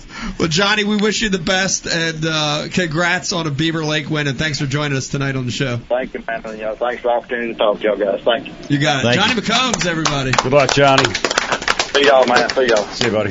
[0.38, 4.26] Well, Johnny, we wish you the best and uh, congrats on a Beaver Lake win,
[4.26, 5.76] and thanks for joining us tonight on the show.
[5.78, 6.42] Thank you, man.
[6.58, 8.20] You know, thanks for the opportunity to talk to y'all guys.
[8.22, 8.54] Thank you.
[8.68, 9.02] You got it.
[9.08, 9.40] Thank Johnny you.
[9.40, 10.32] McCombs, everybody.
[10.32, 11.04] Good luck, Johnny.
[11.14, 12.48] See y'all, man.
[12.50, 12.84] See y'all.
[12.86, 13.30] See you, buddy.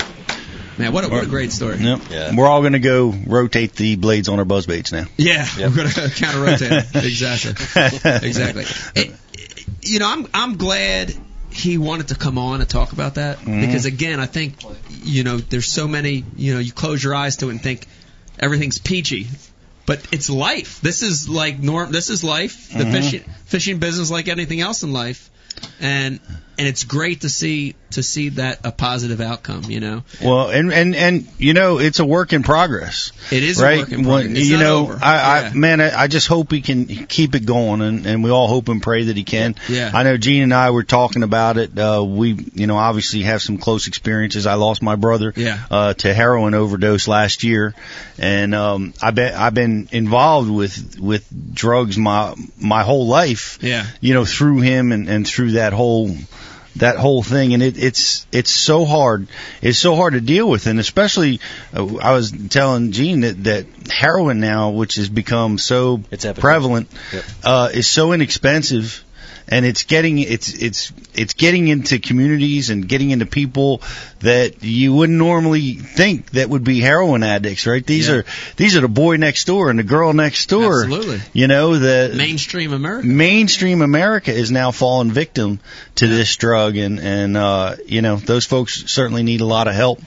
[0.77, 1.77] Man, what a, what a great story.
[1.77, 1.99] Yep.
[2.10, 2.36] Yeah.
[2.36, 5.05] We're all going to go rotate the blades on our buzz baits now.
[5.15, 5.69] Yeah, Yep.
[5.71, 6.71] we're gonna counter rotate.
[6.95, 7.51] exactly,
[8.27, 8.65] exactly.
[8.95, 9.15] It-
[9.81, 11.13] you know, I'm I'm glad
[11.56, 13.62] he wanted to come on and talk about that mm-hmm.
[13.62, 14.56] because again, I think
[14.89, 16.26] you know there's so many.
[16.36, 17.88] You know, you close your eyes to it and think
[18.39, 19.28] everything's peachy.
[19.86, 20.82] But it's life.
[20.82, 21.91] This is like norm.
[21.91, 22.70] This is life.
[22.70, 22.91] The mm-hmm.
[22.91, 25.30] fishing fishing business, like anything else in life,
[25.80, 26.20] and
[26.58, 29.63] and it's great to see to see that a positive outcome.
[29.65, 33.12] You know, Well, and and and you know, it's a work in progress.
[33.32, 33.78] it is right?
[33.78, 35.00] a work in When- you know, over.
[35.02, 38.30] I, I man, I, I just hope he can keep it going, and, and we
[38.32, 39.56] all hope and pray that he can.
[39.70, 39.91] Yeah.
[39.94, 41.78] I know Gene and I were talking about it.
[41.78, 44.46] Uh, we, you know, obviously have some close experiences.
[44.46, 45.60] I lost my brother Yeah.
[45.72, 47.74] uh, to heroin overdose last year,
[48.18, 53.60] and um, I bet I've been involved with with drugs my my whole life.
[53.62, 53.86] Yeah.
[54.02, 56.10] You know, through him and and through that whole
[56.77, 59.27] that whole thing and it, it's it's so hard
[59.61, 61.39] it's so hard to deal with and especially
[61.73, 66.89] uh, I was telling Gene that that heroin now which has become so It's prevalent
[67.13, 67.23] Yep.
[67.45, 69.05] uh is so inexpensive
[69.47, 73.81] and it's getting it's it's it's getting into communities and getting into people
[74.21, 78.15] that you wouldn't normally think that would be heroin addicts right these Yeah.
[78.15, 78.25] are
[78.58, 81.21] these are the boy next door and the girl next door Absolutely.
[81.34, 83.05] you know the mainstream America.
[83.08, 85.60] mainstream America is now falling victim
[85.95, 89.75] to this drug, and and uh, you know those folks certainly need a lot of
[89.75, 90.01] help,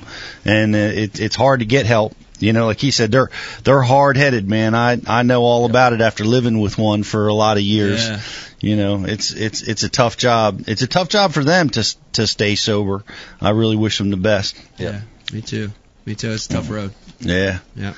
[0.44, 2.14] and uh, it, it's hard to get help.
[2.38, 3.31] You know, like he said, they're
[3.64, 4.74] they're hard headed, man.
[4.74, 8.07] I I know all about it after living with one for a lot of years.
[8.07, 8.20] Yeah.
[8.61, 10.64] You know, it's it's it's a tough job.
[10.66, 13.05] It's a tough job for them to to stay sober.
[13.40, 14.57] I really wish them the best.
[14.79, 15.01] Yeah,
[15.33, 15.70] me too.
[16.05, 16.33] Me too.
[16.33, 16.92] It's a tough road.
[17.20, 17.59] Yeah.
[17.77, 17.94] Yeah.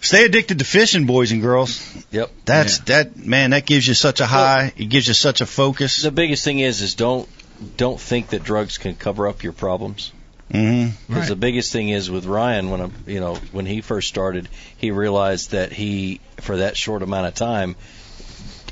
[0.00, 1.82] Stay addicted to fishing, boys and girls.
[2.12, 2.30] Yep.
[2.44, 3.50] That's that man.
[3.50, 4.72] That gives you such a high.
[4.76, 6.02] It gives you such a focus.
[6.02, 7.28] The biggest thing is is don't
[7.76, 10.12] don't think that drugs can cover up your problems.
[10.50, 11.28] Hmm Because Right.
[11.28, 14.90] the biggest thing is with Ryan when I, you know when he first started, he
[14.90, 17.76] realized that he for that short amount of time,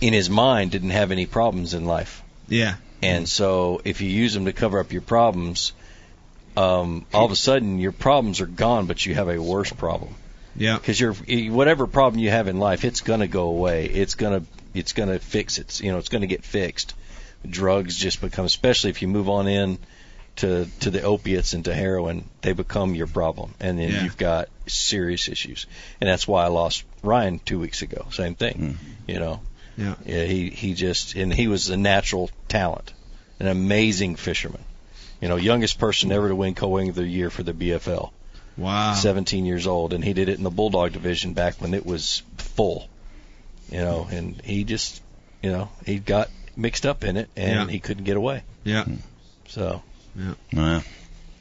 [0.00, 2.22] in his mind, didn't have any problems in life.
[2.48, 2.76] Yeah.
[3.02, 5.72] And so if you use them to cover up your problems,
[6.56, 10.14] um, all of a sudden your problems are gone, but you have a worse problem.
[10.56, 10.76] Yeah.
[10.78, 11.12] Because you're
[11.50, 13.84] whatever problem you have in life, it's gonna go away.
[13.86, 14.42] It's gonna
[14.74, 15.80] it's gonna fix it.
[15.80, 16.94] You know, it's gonna get fixed.
[17.48, 19.78] Drugs just become, especially if you move on in
[20.37, 24.05] to to the opiates and to heroin, they become your problem, and then Yeah.
[24.05, 25.66] you've got serious issues.
[26.01, 28.07] And that's why I lost Ryan two weeks ago.
[28.11, 28.57] Same thing.
[28.79, 29.11] Hmm.
[29.11, 29.40] You know.
[29.77, 29.94] Yeah.
[30.05, 30.25] Yeah.
[30.25, 32.92] He he just and he was a natural talent,
[33.40, 34.62] an amazing fisherman.
[35.20, 38.11] You know, youngest person ever to win co-wing of the year for the BFL.
[38.59, 38.94] Wow.
[38.94, 42.22] 17 years old, and he did it in the bulldog division back when it was
[42.38, 42.88] full.
[43.70, 45.03] You know, and he just,
[45.42, 47.72] you know, he got mixed up in it, and Yeah.
[47.72, 48.42] he couldn't get away.
[48.64, 48.85] Yeah.
[49.49, 49.83] So
[50.52, 50.81] Yeah.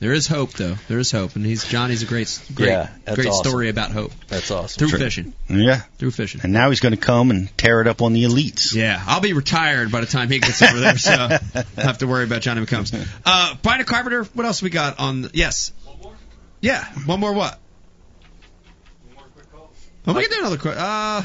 [0.01, 0.75] There is hope though.
[0.89, 3.49] There is hope, and he's Johnny's a great, great, Yeah, great awesome.
[3.49, 4.77] story about hope that's awesome.
[4.79, 4.99] through Sure.
[4.99, 5.33] fishing.
[5.49, 5.81] Yeah.
[5.97, 6.41] Through fishing.
[6.43, 8.75] And now he's going to come and tear it up on the elites.
[8.75, 11.97] Yeah, I'll be retired by the time he gets over there, so I don't have
[11.99, 12.93] to worry about Johnny McCombs.
[13.25, 15.21] Uh, Brian Carpenter, what else we got on?
[15.23, 15.71] The, Yes.
[15.85, 16.13] One more.
[16.61, 17.57] Yeah, one more what?
[19.15, 19.45] One more
[20.07, 20.75] Oh, we can do another quick.
[20.77, 21.21] Uh,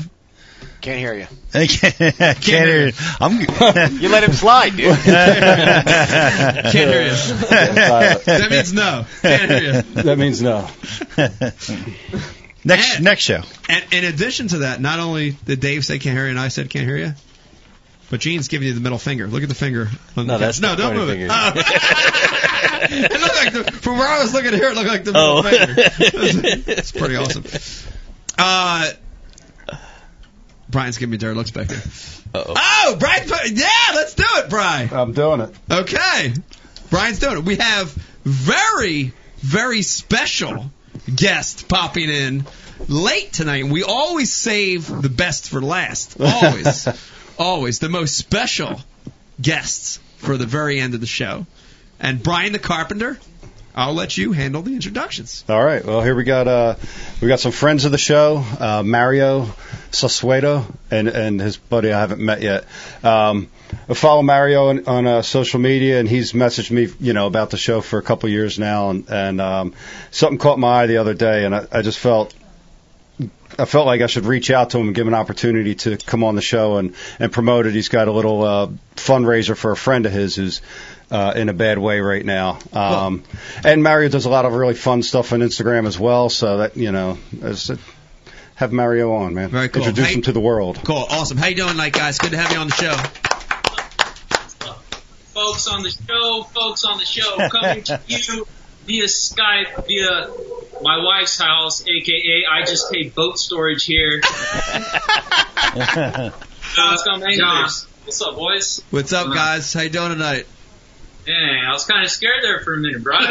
[0.80, 1.26] Can't hear you.
[1.52, 2.92] I can't, I can't hear you.
[3.20, 3.40] I'm.
[4.00, 4.96] You let him slide, dude.
[5.04, 7.16] can't hear you.
[8.24, 9.04] That means no.
[9.22, 9.82] Can't hear you.
[10.02, 10.68] That means no.
[12.64, 13.42] next And- next show.
[13.68, 16.48] And in addition to that, not only did Dave say can't hear you and I
[16.48, 17.12] said can't hear you,
[18.10, 19.26] but Gene's giving you the middle finger.
[19.26, 19.88] Look at the finger.
[20.16, 21.26] On No, the that's no, don't move finger.
[21.26, 21.30] it.
[21.30, 21.52] Oh.
[22.90, 25.38] it looked like the, from where I was looking here, it looked like the middle
[25.38, 25.42] Oh.
[25.42, 25.74] finger.
[26.72, 27.44] It's pretty awesome.
[28.38, 28.90] Uh,
[30.70, 31.82] Brian's giving me dirty looks back there.
[32.34, 32.54] Uh-oh.
[32.56, 33.26] Oh, Brian!
[33.52, 34.92] Yeah, let's do it, Brian.
[34.92, 35.54] I'm doing it.
[35.70, 36.32] Okay.
[36.88, 37.44] Brian's doing it.
[37.44, 37.90] We have
[38.24, 40.70] very, very special
[41.12, 42.46] guest popping in
[42.88, 43.64] late tonight.
[43.64, 46.16] We always save the best for last.
[46.20, 46.88] Always.
[47.38, 47.78] always.
[47.78, 48.80] The most special
[49.40, 51.46] guests for the very end of the show.
[51.98, 53.18] And Brian the Carpenter,
[53.74, 55.44] I'll let you handle the introductions.
[55.48, 55.84] All right.
[55.84, 56.74] Well, here we got uh,
[57.20, 59.46] we got some friends of the show, uh, Mario
[59.92, 62.64] Sasueto and and his buddy I haven't met yet.
[63.04, 63.48] Um,
[63.88, 67.50] I follow Mario on, on uh, social media, and he's messaged me, you know, about
[67.50, 69.74] the show for a couple years now, and and um,
[70.10, 72.34] something caught my eye the other day, and I, I just felt.
[73.58, 75.98] I felt like I should reach out to him and give him an opportunity to
[75.98, 77.74] come on the show and, and promote it.
[77.74, 80.62] He's got a little uh, fundraiser for a friend of his who's
[81.10, 82.58] uh, in a bad way right now.
[82.72, 83.22] Um,
[83.64, 86.28] and Mario does a lot of really fun stuff on Instagram as well.
[86.28, 87.70] So that you know, as,
[88.54, 89.48] have Mario on, man.
[89.50, 89.82] Very cool.
[89.82, 90.80] Introduce Hey- him to the world.
[90.84, 91.36] Cool, awesome.
[91.38, 92.18] How you doing tonight, guys?
[92.18, 92.94] Good to have you on the show.
[95.34, 98.46] folks on the show, folks on the show, coming to you
[98.86, 100.30] via Skype, via
[100.82, 104.20] my wife's house, aka I just pay boat storage here.
[104.72, 106.30] Uh,
[106.74, 107.68] John,
[108.04, 108.82] what's up, boys?
[108.90, 109.72] What's up, guys?
[109.72, 110.46] How you doing tonight?
[111.26, 113.18] Dang, I was kind of scared there for a minute, bro.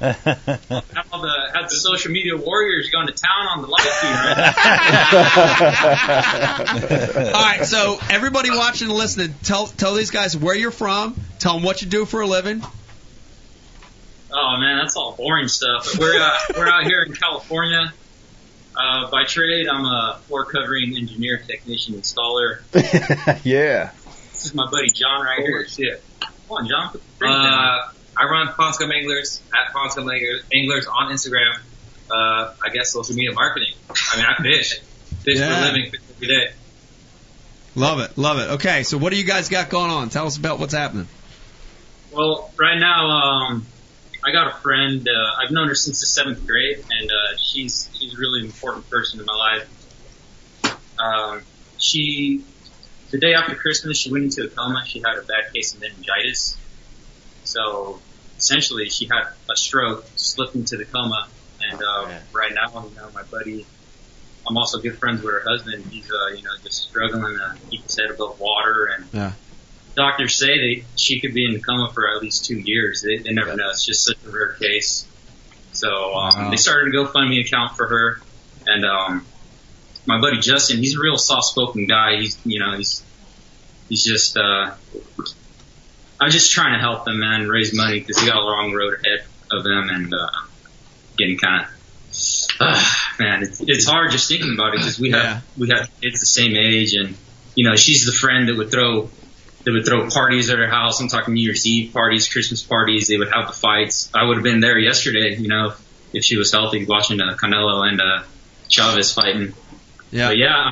[0.00, 0.16] had,
[1.12, 4.10] all the, had the social media warriors going to town on the live feed,
[7.16, 7.34] right?
[7.34, 11.16] All right, so everybody watching and listening, tell tell these guys where you're from.
[11.38, 12.62] Tell them what you do for a living.
[14.32, 15.96] Oh man, that's all boring stuff.
[15.98, 17.92] We're uh, we're out here in California.
[18.76, 22.58] Uh, by trade, I'm a floor covering engineer, technician, installer.
[23.44, 23.92] yeah.
[24.32, 25.68] This is my buddy John right here.
[25.68, 26.03] Shit.
[26.48, 26.90] Come on, John.
[26.92, 27.52] Put the drink down.
[27.54, 31.58] Uh, I run Ponscom Anglers at Ponscom Anglers, Anglers on Instagram.
[32.10, 33.72] Uh, I guess social media marketing.
[33.90, 34.80] I mean, I fish.
[35.22, 35.60] Fish for Yeah.
[35.60, 36.52] a living, fish every day.
[37.74, 38.50] Love it, love it.
[38.54, 40.08] Okay, so what do you guys got going on?
[40.10, 41.08] Tell us about what's happening.
[42.12, 43.66] Well, right now, um,
[44.24, 45.08] I got a friend.
[45.08, 48.88] Uh, I've known her since the seventh grade, and uh, she's she's a really important
[48.90, 49.68] person in my life.
[50.98, 51.42] Um,
[51.78, 52.44] she,
[53.14, 54.82] the day after Christmas, she went into a coma.
[54.84, 56.58] She had a bad case of meningitis.
[57.44, 58.00] So
[58.36, 61.28] essentially, she had a stroke, slipped into the coma,
[61.60, 63.66] and uh, right now, you know, my buddy.
[64.46, 65.86] I'm also good friends with her husband.
[65.90, 69.32] He's, uh, you know, just struggling to keep his head above water and Yeah.
[69.94, 73.00] doctors say that she could be in the coma for at least two years.
[73.06, 73.70] They, they never know.
[73.70, 75.06] It's just such a rare case.
[75.72, 76.50] So um, Wow.
[76.50, 78.20] they started a GoFundMe account for her,
[78.66, 79.26] and um,
[80.06, 82.16] my buddy Justin, he's a real soft-spoken guy.
[82.20, 83.02] He's you know he's
[83.88, 84.74] he's just uh,
[86.20, 88.94] I'm just trying to help him man raise money because he got a long road
[89.04, 90.28] ahead of him and uh,
[91.16, 91.70] getting kind of.
[92.60, 92.80] Uh,
[93.18, 95.40] man, it's, it's hard just thinking about it because we have Yeah.
[95.58, 97.16] we have kids the same age, and
[97.56, 99.10] you know she's the friend that would throw
[99.64, 101.00] they would throw parties at her house.
[101.00, 103.08] I'm talking New Year's Eve parties, Christmas parties.
[103.08, 104.10] They would have the fights.
[104.14, 105.72] I would have been there yesterday, you know,
[106.12, 108.22] if she was healthy, watching uh, Canelo and uh,
[108.68, 109.54] Chavez fighting.
[110.14, 110.28] Yeah.
[110.28, 110.70] But yeah,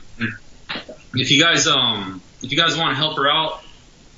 [1.15, 3.63] if you guys um if you guys want to help her out,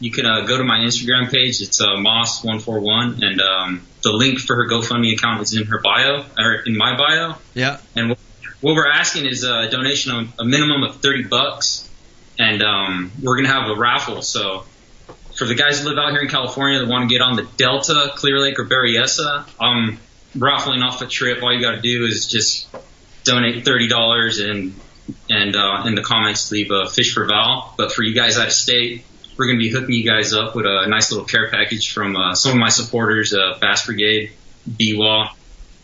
[0.00, 1.60] you can uh, go to my Instagram page.
[1.60, 6.24] It's uh, Moss141, and um, the link for her GoFundMe account is in her bio
[6.38, 7.36] or in my bio.
[7.54, 7.78] Yeah.
[7.96, 8.18] And what,
[8.60, 11.88] what we're asking is a donation of a minimum of 30 bucks.
[12.38, 14.20] And, um, we're going to have a raffle.
[14.22, 14.64] So
[15.36, 17.48] for the guys that live out here in California that want to get on the
[17.56, 19.98] Delta, Clear Lake, or Berryessa, I'm
[20.36, 21.42] raffling off a trip.
[21.42, 22.68] All you got to do is just
[23.22, 24.74] donate $30 and,
[25.28, 27.74] and, uh, in the comments leave a fish for Val.
[27.76, 29.04] But for you guys out of state,
[29.36, 32.16] we're going to be hooking you guys up with a nice little care package from,
[32.16, 34.32] uh, some of my supporters, uh, Bass Brigade,
[34.68, 35.30] BWA,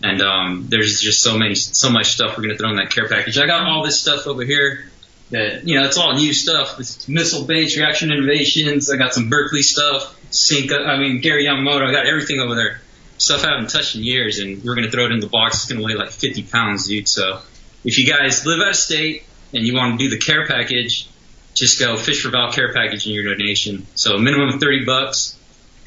[0.02, 3.08] and um, there's just so many, so much stuff we're gonna throw in that care
[3.08, 3.38] package.
[3.38, 4.90] I got all this stuff over here
[5.30, 6.80] that you know it's all new stuff.
[6.80, 8.90] It's Missile Baits, reaction innovations.
[8.90, 10.72] I got some Berkley stuff, Sync.
[10.72, 11.86] I mean Gary Yamamoto.
[11.86, 12.80] I got everything over there.
[13.18, 15.56] Stuff I haven't touched in years, and we're gonna throw it in the box.
[15.56, 17.06] It's gonna weigh like 50 pounds, dude.
[17.06, 17.40] So
[17.84, 21.08] if you guys live out of state and you want to do the care package,
[21.54, 23.86] just go Fish for Val care package in your donation.
[23.94, 25.36] So a minimum of 30 bucks.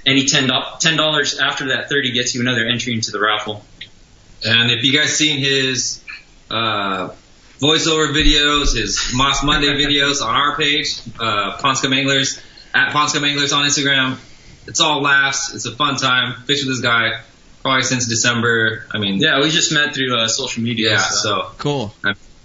[0.06, 3.64] Any ten dollars after that 30 gets you another entry into the raffle.
[4.44, 6.04] And if you guys seen his
[6.52, 7.10] uh,
[7.60, 12.38] voiceover videos, his Moss Monday videos on our page, uh, Ponscom Anglers,
[12.76, 14.18] at Ponscom Anglers on Instagram,
[14.68, 15.54] it's all laughs.
[15.54, 16.44] It's a fun time.
[16.44, 17.22] Fish with this guy
[17.64, 18.86] probably since December.
[18.94, 20.92] I mean, Yeah, we just met through uh, social media.
[20.92, 21.96] yeah, so so Cool.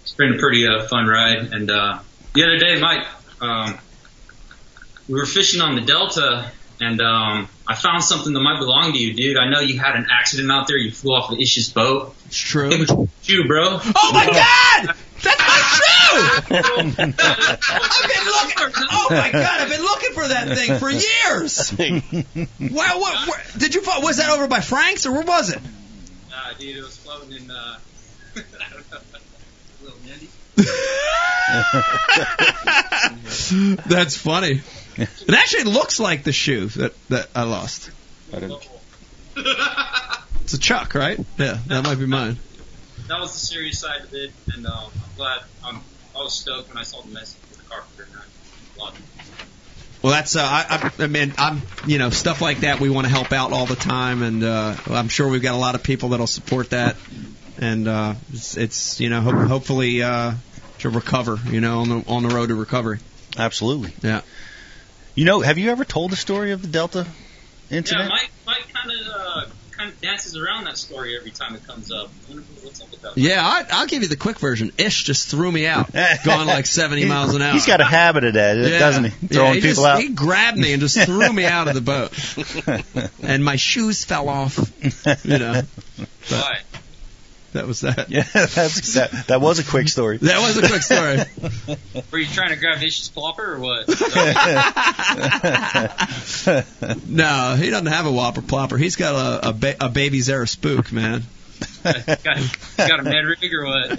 [0.02, 1.52] it's been a pretty uh, fun ride.
[1.52, 1.98] And uh,
[2.34, 3.06] the other day, Mike,
[3.40, 3.78] um,
[5.08, 6.50] we were fishing on the Delta,
[6.80, 9.36] and um, I found something that might belong to you, dude.
[9.36, 10.78] I know you had an accident out there.
[10.78, 12.14] You flew off of Ish's boat.
[12.24, 12.70] It's true.
[12.70, 12.90] It was
[13.24, 13.78] you, bro.
[13.94, 14.96] Oh my God!
[15.22, 16.56] That's not true!
[16.56, 17.14] I've been
[18.24, 18.86] looking.
[18.90, 19.60] Oh my God!
[19.60, 21.72] I've been looking for that thing for years.
[22.70, 23.82] Wow, what, where, did you?
[23.82, 25.60] find- Was that over by Frank's or where was it?
[26.30, 27.50] Nah, dude, it was floating in.
[27.50, 27.78] Uh,
[28.36, 28.98] I don't know.
[29.82, 30.28] Little Yandy.
[33.86, 34.62] That's funny.
[34.98, 37.90] It actually looks like the shoe that that I lost.
[38.32, 38.68] I didn't.
[40.42, 41.18] It's a Chuck, right?
[41.36, 42.38] Yeah, that might be mine.
[43.08, 45.40] That was the serious side of it, and um, I'm glad.
[45.62, 45.80] I'm,
[46.16, 48.04] I was stoked when I saw the message for the carpenter.
[48.10, 48.22] And
[48.80, 49.04] I loved it.
[50.02, 53.06] Well, that's uh, I, I, I mean I'm you know stuff like that we want
[53.06, 55.82] to help out all the time, and uh, I'm sure we've got a lot of
[55.82, 56.96] people that'll support that,
[57.58, 60.32] and uh, it's, it's you know ho- hopefully uh,
[60.78, 63.00] to recover, you know, on the on the road to recovery.
[63.36, 63.92] Absolutely.
[64.02, 64.22] Yeah.
[65.18, 67.04] You know, have you ever told the story of the Delta
[67.72, 68.04] incident?
[68.04, 71.66] Yeah, Mike, Mike kind of uh, kind of dances around that story every time it
[71.66, 72.08] comes up.
[72.30, 73.18] I What's up with that?
[73.18, 74.70] Yeah, I, I'll give you the quick version.
[74.78, 75.92] Ish just threw me out,
[76.24, 77.52] going like 70 miles an hour.
[77.52, 78.78] He's got a habit of that, Yeah.
[78.78, 79.10] doesn't he?
[79.22, 80.00] Yeah, Throwing he people just, out.
[80.00, 84.28] He grabbed me and just threw me out of the boat, and my shoes fell
[84.28, 84.56] off.
[85.24, 85.62] You know,
[86.28, 86.58] Why?
[87.52, 88.10] That was that.
[88.10, 89.10] Yeah, that's that.
[89.28, 90.18] That was a quick story.
[90.22, 91.18] That was a quick story.
[92.12, 93.88] Were you trying to grab Ish's plopper or what?
[97.08, 98.78] No, he doesn't have a whopper plopper.
[98.78, 101.22] He's got a a, ba- a baby Zara spook, man.
[101.82, 102.24] got,
[102.76, 103.98] got a Ned rig or what?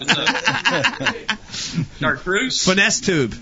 [2.00, 2.64] Dark Bruce?
[2.66, 3.34] Finesse tube.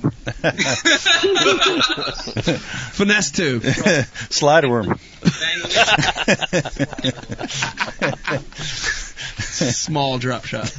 [2.93, 3.64] Finesse tube.
[4.30, 4.97] Slider worm.
[9.40, 10.70] Small drop shot.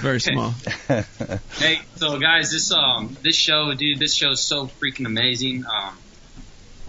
[0.00, 0.54] Very small.
[1.58, 5.64] Hey, so guys, this um this show, dude, this show is so freaking amazing.
[5.66, 5.96] Um,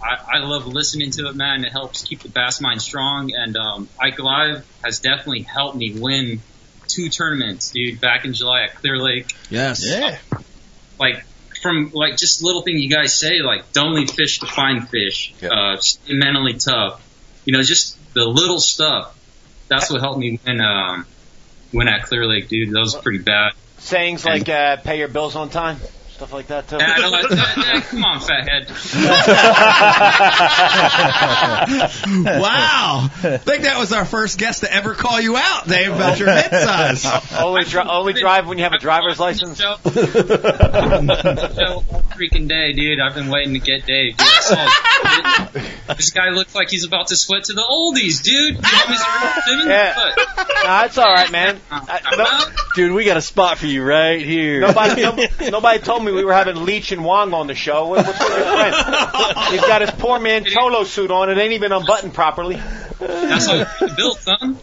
[0.02, 1.64] I, I love listening to it, man.
[1.64, 5.98] It helps keep the bass mind strong, and um, Ike Live has definitely helped me
[5.98, 6.40] win
[6.88, 8.00] two tournaments, dude.
[8.00, 9.84] Back in July at Clear Lake, Yes.
[9.86, 10.18] Yeah.
[10.98, 11.24] like
[11.62, 15.34] from like just little thing you guys say, like don't leave fish to find fish.
[15.40, 15.48] Yeah.
[15.50, 17.02] Uh, stay mentally tough.
[17.44, 19.15] You know, just the little stuff.
[19.68, 21.06] That's what helped me win um
[21.72, 22.70] win at Clear Lake, dude.
[22.70, 23.52] That was pretty bad.
[23.78, 25.78] Sayings like uh, "pay your bills on time,"
[26.16, 26.76] stuff like that too.
[26.76, 27.56] Yeah, like that.
[27.58, 28.66] Yeah, come on, fathead.
[32.36, 33.08] Wow.
[33.22, 36.30] I think that was our first guest to ever call you out, Dave, about your
[36.30, 37.04] head size.
[37.38, 39.60] only, dri- only drive when you have a driver's license.
[39.60, 39.90] Show, show
[41.90, 43.00] all freaking day, dude.
[43.00, 44.16] I've been waiting to get Dave.
[44.16, 44.66] Dude, I saw
[45.94, 48.54] this guy looks like he's about to sweat to the oldies, dude.
[48.54, 49.68] You want me to Simmons?
[49.68, 49.96] Yeah.
[49.96, 50.16] What?
[50.64, 51.60] Nah, it's all right, man.
[51.70, 52.48] I, no, out.
[52.76, 54.60] Dude, we got a spot for you right here.
[54.60, 55.16] nobody, no,
[55.50, 57.88] nobody told me we were having Leach and Wong on the show.
[57.88, 58.74] What- What's with your friend?
[59.50, 61.30] He's got his poor man cholo suit on.
[61.30, 62.60] It ain't even unbuttoned properly.
[62.98, 63.64] That's how you
[63.96, 64.58] built, son.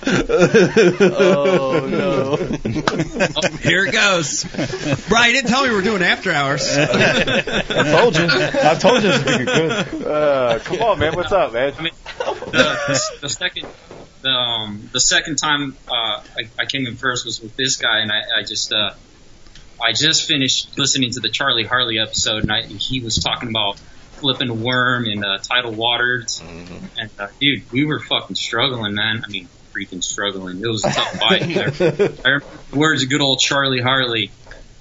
[1.01, 2.35] oh no.
[3.57, 4.43] Here it goes.
[5.09, 6.67] Brian, you didn't tell me we were doing after hours.
[6.77, 7.61] I
[7.99, 8.27] told you.
[8.29, 10.05] I told you this would be good.
[10.05, 11.15] Uh, come on, man.
[11.15, 11.73] What's up, man?
[11.77, 13.67] I mean, the, the second,
[14.23, 17.99] the, um, the second time uh, I, I came in first was with this guy,
[17.99, 18.93] and I, I just, uh,
[19.81, 23.77] I just finished listening to the Charlie Hartley episode, and I, he was talking about
[24.13, 29.23] flipping a worm in uh, tidal waters, and uh, dude, we were fucking struggling, man.
[29.25, 30.61] I mean, freaking struggling.
[30.61, 31.41] It was a tough fight.
[31.53, 31.67] there.
[32.25, 34.31] I remember the words of good old Charlie Hartley.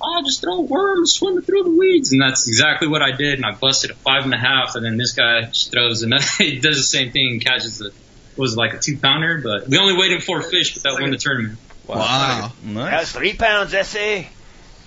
[0.05, 3.35] Oh, just throw worms swimming through the weeds, and that's exactly what I did.
[3.35, 6.25] And I busted a five and a half, and then this guy just throws another.
[6.39, 7.93] he does the same thing and catches the
[8.37, 11.11] was like a two pounder, but we only weighed in four fish, but that won
[11.11, 11.59] the tournament.
[11.87, 12.53] Wow.
[12.63, 12.91] Nice.
[12.91, 14.23] That's three pounds, SA.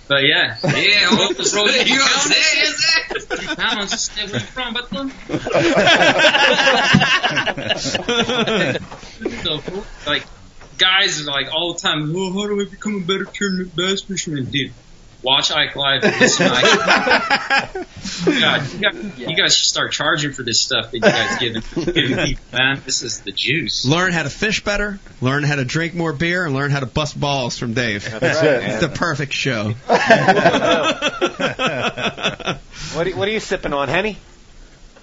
[0.08, 1.84] But yeah, yeah, well, just roll it.
[1.88, 3.22] You gonna say it, is it?
[3.24, 4.88] Three pounds, just stay where you from, but
[9.42, 9.84] so cool.
[10.06, 10.24] Like
[10.78, 14.02] guys are like all the time, well, how do I become a better tournament bass
[14.02, 14.72] fisherman, dude?
[15.26, 16.04] Watch Ike Live.
[16.04, 16.62] and Listen Ike.
[18.24, 21.62] God, you, guys, you guys should start charging for this stuff that you guys giving,
[21.94, 22.80] giving people, man.
[22.84, 23.84] This is the juice.
[23.84, 26.86] Learn how to fish better, learn how to drink more beer, and learn how to
[26.86, 28.08] bust balls from Dave.
[28.08, 28.62] That's it.
[28.70, 29.74] It's the perfect show.
[32.96, 34.16] What are, what are you sipping on, Henny?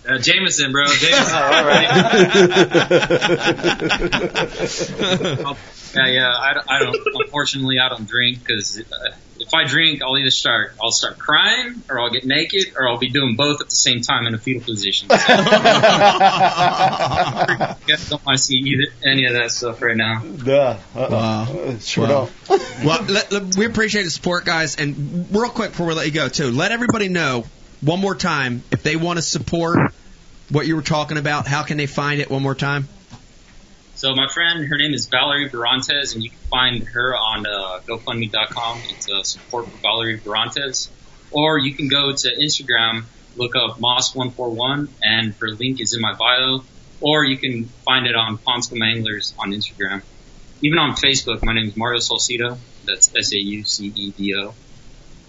[0.08, 0.86] Uh, Jameson, bro.
[0.86, 1.26] Jameson.
[1.30, 1.88] Oh, all right.
[5.96, 6.34] Yeah, yeah.
[6.36, 6.98] I, don't- I don't.
[7.14, 8.84] Unfortunately, I don't drink because uh,
[9.46, 12.98] if I drink, I'll either start, I'll start crying, or I'll get naked, or I'll
[12.98, 15.10] be doing both at the same time in a fetal position.
[15.10, 15.16] So,
[16.48, 20.20] I guess don't want to see either any of that stuff right now.
[20.24, 20.78] Duh.
[20.96, 21.10] Uh-uh.
[21.10, 21.44] Wow.
[21.54, 22.30] Uh, sure Wow.
[22.50, 22.62] don't.
[22.84, 24.76] Well, let, let- we appreciate the support, guys.
[24.78, 27.46] And real quick before we let you go, too, let everybody know
[27.82, 29.94] one more time if they want to support
[30.50, 31.48] what you were talking about.
[31.48, 32.88] How can they find it one more time?
[34.04, 37.80] So my friend, her name is Valerie Barantes, and you can find her on uh,
[37.88, 38.84] GoFundMe.com.
[38.90, 40.90] It's uh, support for Valerie Barantes,
[41.32, 43.06] or you can go to Instagram,
[43.38, 46.66] look up Moss141, and her link is in my bio,
[47.00, 50.02] or you can find it on Ponscom Anglers on Instagram.
[50.62, 52.58] Even on Facebook, my name is Mario Saucedo.
[52.86, 54.54] That's S-A-U-C-E-D-O.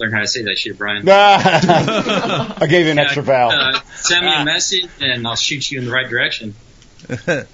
[0.00, 1.08] Learn how to say that shit, Brian.
[1.08, 3.52] I gave you an Yeah, extra vowel.
[3.52, 6.56] Uh, send me a message, and I'll shoot you in the right direction.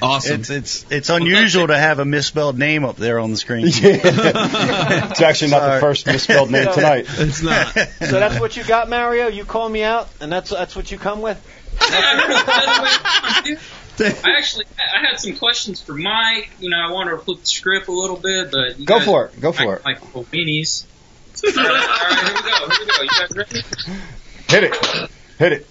[0.00, 0.40] Awesome.
[0.40, 3.66] It's it's it's unusual to have a misspelled name up there on the screen.
[3.66, 3.72] Yeah.
[5.10, 7.06] it's actually not the first misspelled name tonight.
[7.08, 7.68] it's not.
[7.68, 9.28] So that's what you got, Mario?
[9.28, 11.38] You call me out, and that's that's what you come with?
[14.00, 16.50] I actually I had some questions for Mike.
[16.60, 19.06] You know, I wanted to flip the script a little bit, but you Go guys,
[19.06, 19.40] for it.
[19.40, 19.84] Go for it.
[19.84, 20.84] Like well, weenies.
[21.44, 22.68] all, right, all right, here we go.
[22.68, 23.02] Here we go.
[23.02, 23.62] You guys ready?
[24.48, 25.10] Hit it.
[25.38, 25.66] Hit it.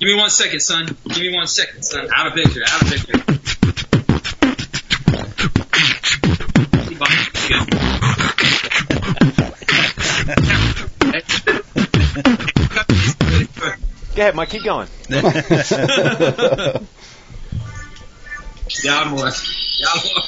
[0.00, 0.86] Give me one second, son.
[1.08, 2.08] Give me one second, son.
[2.16, 2.62] Out of picture.
[2.66, 3.12] Out of picture.
[14.14, 14.48] Go ahead, Mike.
[14.48, 14.88] Keep going.
[18.70, 19.30] Jawohl.
[19.82, 20.24] Jawohl.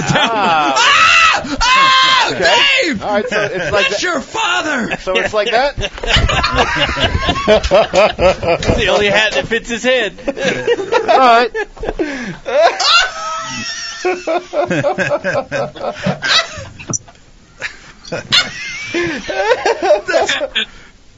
[0.00, 1.14] Ah.
[1.60, 2.30] Ah!
[2.32, 2.82] Okay.
[2.82, 3.02] Dave!
[3.02, 4.02] All right, so it's like That's that.
[4.02, 4.96] your father!
[4.98, 5.74] So it's like that.
[8.60, 10.18] It's the only hat that fits his head.
[11.08, 11.50] All right.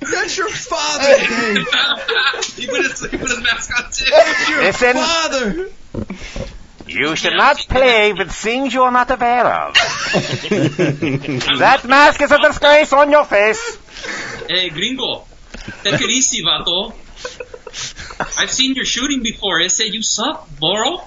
[0.00, 1.66] That's your father, Dave!
[2.56, 4.06] he, put his, he put his mask on too.
[4.10, 4.94] That's your Listen.
[4.94, 5.68] father!
[6.90, 9.74] You should not play with things you are not aware of.
[11.58, 13.78] that mask is a disgrace on your face.
[14.48, 15.24] Hey, gringo.
[15.84, 16.92] Take it easy, vato.
[18.38, 19.60] I've seen your shooting before.
[19.60, 21.00] I say you suck, bro.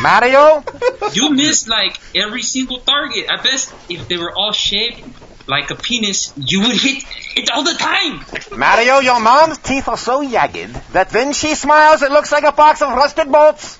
[0.00, 0.64] Mario,
[1.12, 3.26] You missed like every single target.
[3.30, 5.02] I bet if they were all shaped
[5.46, 7.04] like a penis, you would hit
[7.36, 8.24] it all the time.
[8.58, 12.52] Mario, your mom's teeth are so jagged that when she smiles, it looks like a
[12.52, 13.78] box of rusted bolts.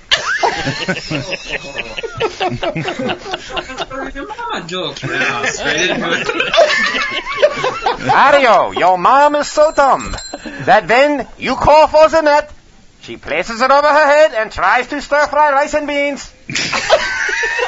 [8.07, 10.17] Mario, your mom is so dumb
[10.65, 12.53] that when you call for the net,
[13.01, 16.33] she places it over her head and tries to stir fry rice and beans.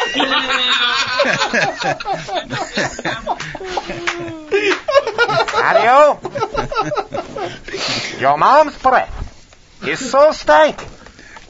[5.52, 6.20] Mario,
[8.20, 10.76] your mom's breath is so stank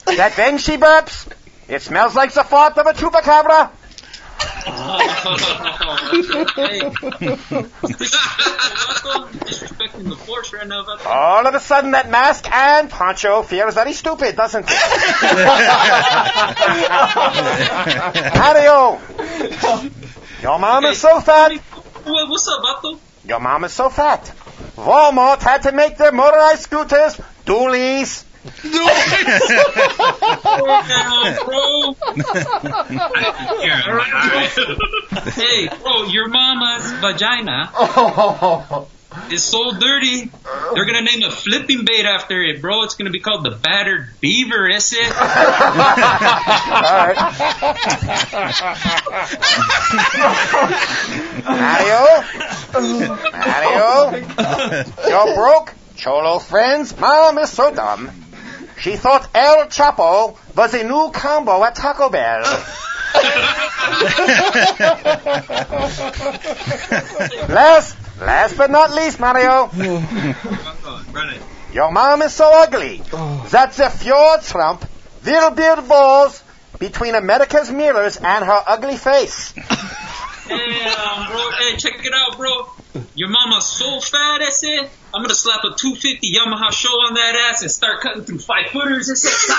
[0.07, 1.27] that when she burps,
[1.69, 3.71] it smells like the fart of a chupacabra.
[4.67, 6.81] Hey.
[9.47, 10.85] Disrespecting right now.
[11.07, 14.71] All of a sudden, that mask and poncho feels very stupid, doesn't it?
[18.35, 18.99] Mario,
[20.43, 21.53] your mom is so fat.
[22.05, 22.99] What's up, vato?
[23.25, 24.25] Your mom is so fat.
[24.77, 28.25] Walmart had to make their motorized scooters dualies.
[30.49, 31.95] Oh, bro.
[35.33, 38.89] hey, bro, your mama's vagina oh.
[39.31, 40.31] is so dirty.
[40.75, 42.83] They're gonna name a flipping bait after it, bro.
[42.83, 45.11] It's gonna be called the battered beaver, is it?
[51.45, 52.25] Mario,
[53.33, 54.17] Mario,
[55.09, 58.26] your broke cholo friend's mom is so dumb.
[58.81, 62.43] She thought El Chapo was a new combo at Taco Bell.
[67.49, 69.71] last, last but not least, Mario,
[71.73, 72.99] your mom is so ugly
[73.51, 74.85] that the fjord trump
[75.25, 76.43] will build walls
[76.79, 79.53] between America's mirrors and her ugly face.
[79.53, 82.71] Hey, um, bro, hey, check it out, bro.
[83.15, 84.91] Your mama's so fat, that's it.
[85.15, 88.67] I'm gonna slap a 250 Yamaha show on that ass and start cutting through five
[88.71, 89.07] footers.
[89.09, 89.51] That's it.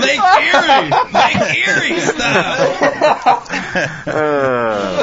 [0.00, 0.90] Lake Erie!
[1.12, 3.44] Lake Erie style!
[4.06, 5.02] Uh,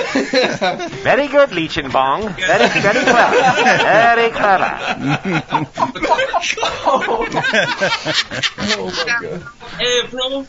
[1.04, 2.36] very good, Leechenbong.
[2.38, 3.38] Very, very clever.
[3.84, 4.72] Very clever.
[9.80, 10.46] Hey, bro.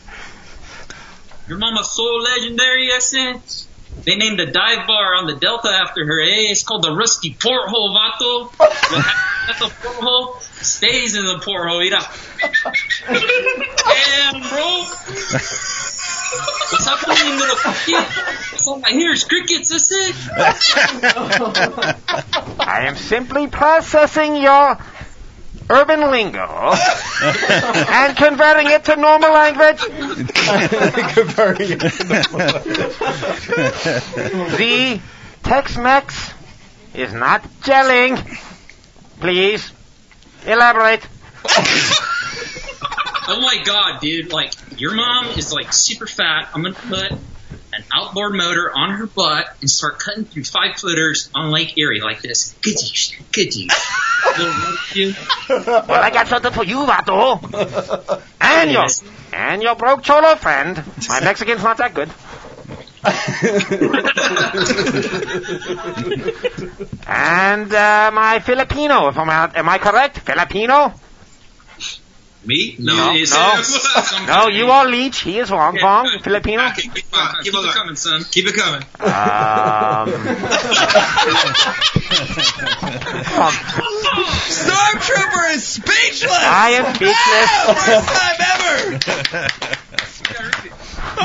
[1.47, 3.67] Your mama's so legendary, that's it.
[4.05, 6.49] They named a dive bar on the Delta after her, eh?
[6.51, 8.51] It's called the Rusty Porthole, vato.
[9.45, 10.39] That's a porthole.
[10.39, 11.99] Stays in the porthole, mira.
[13.09, 14.83] Damn, bro.
[16.69, 18.07] What's happening, little cricket?
[18.51, 20.15] That's all I hear is crickets, that's it.
[22.59, 24.77] I am simply processing your
[25.69, 26.41] urban lingo
[27.23, 29.79] and converting it to normal language.
[34.57, 34.99] The
[35.43, 36.33] Tex-Mex
[36.93, 38.17] is not gelling.
[39.19, 39.71] Please
[40.45, 41.07] elaborate.
[43.25, 44.33] Oh my god, dude.
[44.33, 46.49] Like, your mom is like super fat.
[46.53, 47.13] I'm gonna put
[47.75, 52.01] an outboard motor on her butt and start cutting through five footers on Lake Erie
[52.01, 52.55] like this.
[52.61, 53.71] Good use, good use.
[55.49, 58.21] Well, I got something for you, Vato.
[58.39, 58.85] And your,
[59.33, 60.81] and your broke cholo friend.
[61.09, 62.09] My Mexican's not that good.
[67.07, 70.19] and uh, my Filipino, if I'm out, am I correct?
[70.19, 70.93] Filipino?
[72.45, 72.75] Me?
[72.79, 73.63] No, You- you- no.
[74.27, 75.21] No, you are Leech.
[75.21, 76.69] He is Wong Fong, Filipino.
[76.75, 78.23] Keep, keep, on, keep, it coming, son.
[78.29, 78.83] Keep it coming.
[78.99, 79.03] Um,
[84.13, 86.31] Stormtrooper is speechless.
[86.31, 87.49] I am speechless.
[87.85, 88.99] First time ever.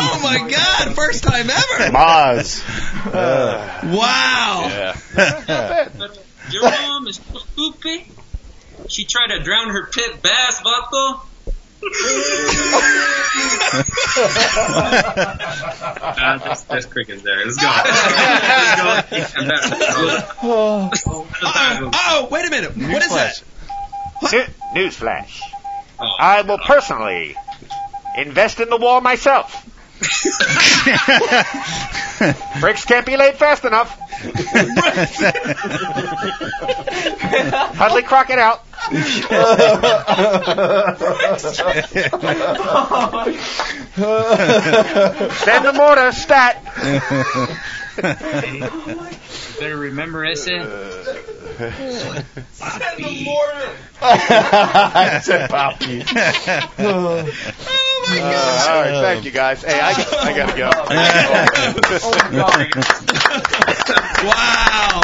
[0.00, 0.94] Oh my God!
[0.94, 1.90] First time ever.
[1.92, 2.62] Maz.
[3.84, 4.94] Wow.
[6.50, 8.02] Your mom is so stupid.
[8.88, 11.20] She tried to drown her pit bass, vato.
[14.68, 17.44] uh, there's, there's crickets there.
[17.44, 17.66] Let's go.
[17.68, 19.40] Let's go.
[19.40, 20.90] And that's- Oh,
[21.94, 22.76] oh, wait a minute.
[22.76, 23.42] What is that?
[24.32, 25.40] New- Newsflash.
[26.00, 27.36] I will personally
[28.16, 29.64] invest in the war myself.
[32.60, 33.98] Bricks can't be laid fast enough.
[37.76, 38.64] Hardly crock it out.
[45.32, 46.62] Send the mortar, stat.
[48.02, 50.48] Better remember ese.
[54.00, 56.04] I said Poppy.
[58.10, 59.62] Uh, all right, thank you guys.
[59.62, 60.70] Hey, I, I gotta go.
[64.24, 65.02] Wow.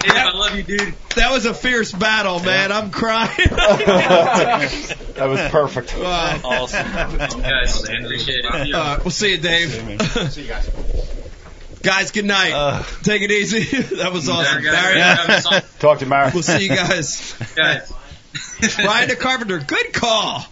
[0.00, 0.94] Dude, I love you, dude.
[1.16, 2.70] That was a fierce battle, man.
[2.70, 3.30] I'm crying.
[3.48, 5.98] That was perfect.
[5.98, 6.38] Wow.
[6.44, 6.86] Awesome.
[6.92, 8.74] Guys, man, appreciate it.
[8.74, 9.70] Uh, we'll see you, Dave.
[10.30, 10.70] See you guys.
[11.86, 12.84] Guys, good night.
[13.04, 13.60] Take it easy.
[13.98, 14.60] that was awesome.
[14.60, 16.32] Guys, Barry, guys, guys, Talk to Mara.
[16.34, 17.32] we'll see you guys.
[17.56, 17.92] guys.
[18.82, 20.44] Brian the Carpenter, good call.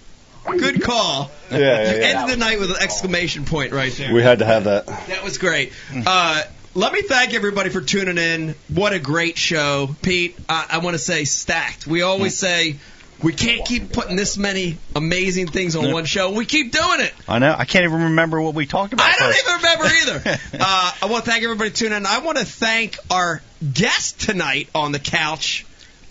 [0.47, 1.32] Good call.
[1.51, 2.07] Yeah, yeah, You yeah.
[2.07, 4.14] ended the night with an exclamation point right there.
[4.14, 4.87] We had to have that.
[4.87, 5.72] That was great.
[6.07, 8.55] Uh, let me thank everybody for tuning in.
[8.68, 10.37] What a great show, Pete.
[10.49, 11.89] I, I want to say stacked.
[11.89, 12.76] We always say
[13.25, 16.31] we can't keep putting this many amazing things on one show.
[16.33, 17.12] We keep doing it.
[17.27, 17.55] I know.
[17.57, 19.07] I can't even remember what we talked about.
[19.07, 19.45] I don't first.
[19.45, 20.41] even remember either.
[20.66, 22.07] Uh, I want to thank everybody tuning in.
[22.07, 25.66] I want to thank our guest tonight on the couch,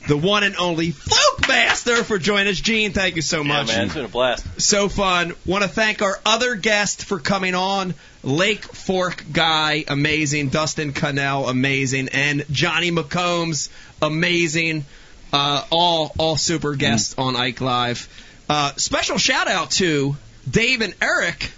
[0.07, 2.59] the one and only Fluke Master, for joining us.
[2.59, 3.49] Gene, thank you so much.
[3.49, 3.75] Yeah, much.
[3.75, 4.61] man, it's been a blast.
[4.61, 5.33] So fun.
[5.45, 7.93] Want to thank our other guest for coming on.
[8.21, 10.49] Lake Fork guy, amazing.
[10.49, 12.09] Dustin Connell, amazing.
[12.09, 13.69] And Johnny McCombs,
[14.01, 14.85] amazing.
[15.33, 18.07] Uh, all all super guests on Ike Live.
[18.47, 20.15] Uh, special shout out to
[20.49, 21.51] Dave and Eric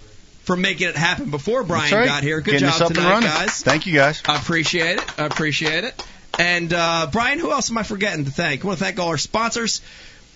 [0.44, 2.06] for making it happen before Brian right.
[2.06, 2.40] got here.
[2.40, 3.62] Good Getting job tonight, guys.
[3.62, 4.22] Thank you, guys.
[4.26, 5.20] I appreciate it.
[5.20, 6.06] I appreciate it.
[6.38, 8.64] And uh, Brian, who else am I forgetting to thank?
[8.64, 9.82] I want to thank all our sponsors.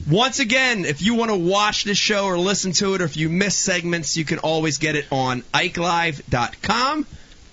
[0.09, 3.16] Once again, if you want to watch this show or listen to it, or if
[3.16, 7.07] you miss segments, you can always get it on IkeLive.com,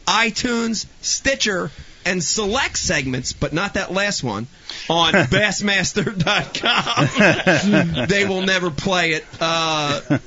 [0.07, 1.71] iTunes, Stitcher,
[2.07, 4.47] and select segments, but not that last one,
[4.89, 8.07] on Bassmaster.com.
[8.07, 9.25] they will never play it.
[9.39, 10.17] Uh,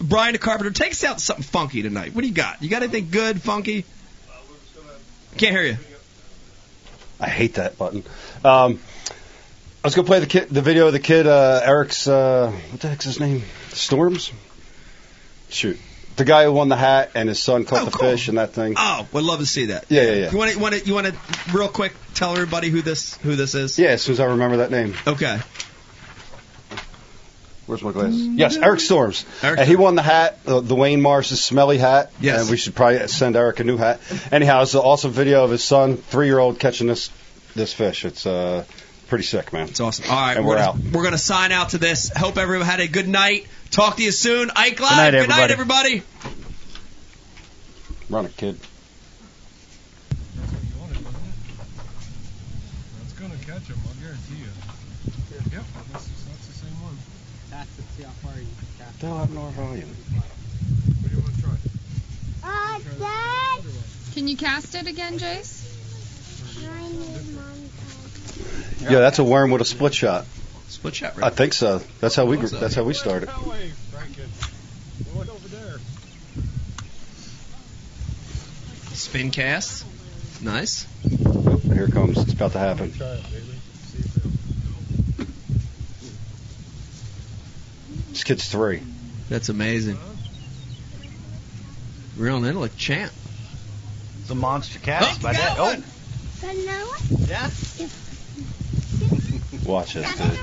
[0.00, 2.14] Brian the Carpenter, take us out something funky tonight.
[2.14, 2.62] What do you got?
[2.62, 3.84] You got anything good, funky?
[5.36, 5.76] Can't hear you.
[7.18, 8.04] I hate that button.
[8.44, 8.78] Um,
[9.82, 12.06] I was gonna play the kid, the video of the kid, uh, Eric's.
[12.06, 13.42] Uh, what the heck's his name?
[13.70, 14.32] Storms.
[15.48, 15.78] Shoot,
[16.16, 18.10] the guy who won the hat and his son caught Oh, the cool.
[18.10, 18.74] fish and that thing.
[18.76, 19.86] Oh, we'd love to see that.
[19.88, 20.30] Yeah, yeah, yeah.
[20.30, 21.14] You want to, want to, you want to,
[21.52, 23.78] real quick, tell everybody who this, who this is.
[23.78, 24.94] Yeah, as soon as I remember that name.
[25.06, 25.38] Okay.
[27.66, 28.26] Where's my glasses?
[28.26, 29.24] Yes, Eric Storms.
[29.42, 32.12] Eric and he won the hat, uh, the Wayne Morris's smelly hat.
[32.20, 32.42] Yes.
[32.42, 34.00] And we should probably send Eric a new hat.
[34.30, 37.10] Anyhow, it's an awesome video of his son, three year old, catching this
[37.56, 38.04] this fish.
[38.04, 38.64] It's uh,
[39.08, 39.68] pretty sick, man.
[39.68, 40.06] It's awesome.
[40.10, 40.76] All right, And we're gonna, out.
[40.92, 42.10] We're gonna sign out to this.
[42.14, 43.46] Hope everyone had a good night.
[43.70, 44.50] Talk to you soon.
[44.54, 44.96] Ike Live.
[44.96, 46.02] night, Good night, everybody.
[46.02, 46.42] everybody.
[48.10, 48.58] Run it, kid.
[50.36, 51.34] That's what you wanted, wasn't it?
[53.00, 54.52] That's gonna catch him, I'll guarantee you.
[55.52, 56.96] Yep, that's, that's the same one.
[57.50, 59.00] That's to see how far you can cast.
[59.00, 59.88] They'll have more volume.
[59.88, 61.52] What do you want to try?
[62.44, 62.78] Uh,
[64.14, 65.62] can you cast it again, Jace?
[68.90, 70.26] Yeah, that's a worm with a split shot.
[70.68, 71.26] Split shot, Right?
[71.26, 71.80] I think so.
[72.00, 73.28] That's how we What's that's how we started.
[73.28, 75.14] That way, Franken.
[75.14, 75.76] Going over there.
[78.94, 79.84] Spin cast.
[80.42, 80.86] Nice.
[81.02, 82.18] Here it comes.
[82.18, 82.92] It's about to happen.
[82.92, 83.44] Try it, baby.
[83.90, 84.30] See if it'll-
[88.10, 88.82] This kid's three.
[89.28, 89.98] That's amazing.
[92.16, 93.12] Real an intellect champ.
[94.22, 95.56] It's a monster cast Oh, by that.
[95.56, 95.84] got Oh, one.
[97.28, 97.50] yeah.
[99.66, 100.38] Watch this, dude.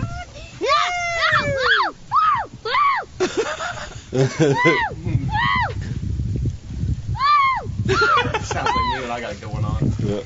[8.44, 9.94] Sounds like you and I got it going on.
[10.00, 10.24] Yeah.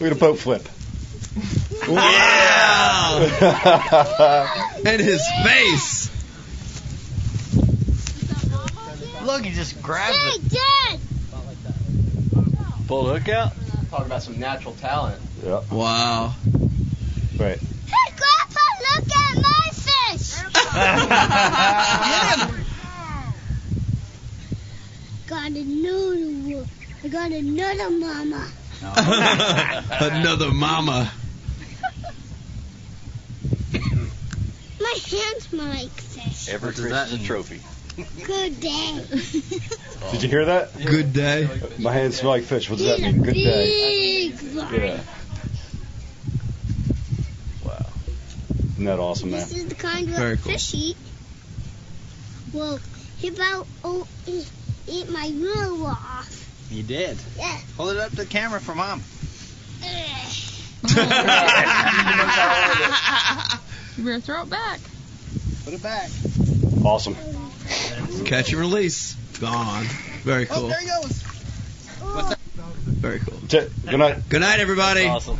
[0.00, 0.66] Look at a boat flip.
[1.88, 3.18] Wow.
[4.84, 6.10] and his face.
[9.24, 10.79] Look, he just grabs it.
[12.90, 12.96] Dad!
[12.96, 13.52] Pull hook out.
[13.90, 15.20] Talk about some natural talent.
[15.44, 15.60] Yeah.
[15.70, 16.34] Wow.
[17.38, 17.58] Right.
[17.86, 20.42] Hey, Grandpa, look at my fish!
[25.28, 26.66] got another one.
[27.02, 28.46] I got another mama.
[30.00, 31.12] Another mama.
[34.80, 36.48] My hands smell like fish.
[36.48, 37.60] Every Christmas is a trophy.
[38.24, 39.04] Good day.
[40.12, 40.70] Did you hear that?
[40.84, 41.48] Good day.
[41.78, 42.68] My hands smell like fish.
[42.68, 43.22] What does that mean?
[43.22, 44.26] Good day.
[44.26, 45.00] Yeah.
[47.64, 47.86] Wow.
[48.72, 49.40] Isn't that awesome, man?
[49.40, 50.52] This is the kind of Very cool.
[50.52, 50.96] fish eat.
[52.52, 52.80] Well,
[53.18, 54.50] he about oh, eat,
[54.88, 56.68] eat my rule off.
[56.70, 57.18] You did.
[57.36, 57.58] Yeah.
[57.76, 59.02] Hold it up to the camera for mom.
[63.96, 64.80] You better throw it back.
[65.64, 66.08] Put it back.
[66.84, 67.16] Awesome.
[68.24, 69.14] Catch and release.
[69.40, 69.84] Gone.
[70.22, 70.56] Very cool.
[70.56, 70.68] Oh, cool.
[70.68, 71.22] there he goes.
[73.00, 73.38] Very cool.
[73.48, 74.28] Good night.
[74.28, 75.06] Good night, everybody.
[75.06, 75.38] Awesome.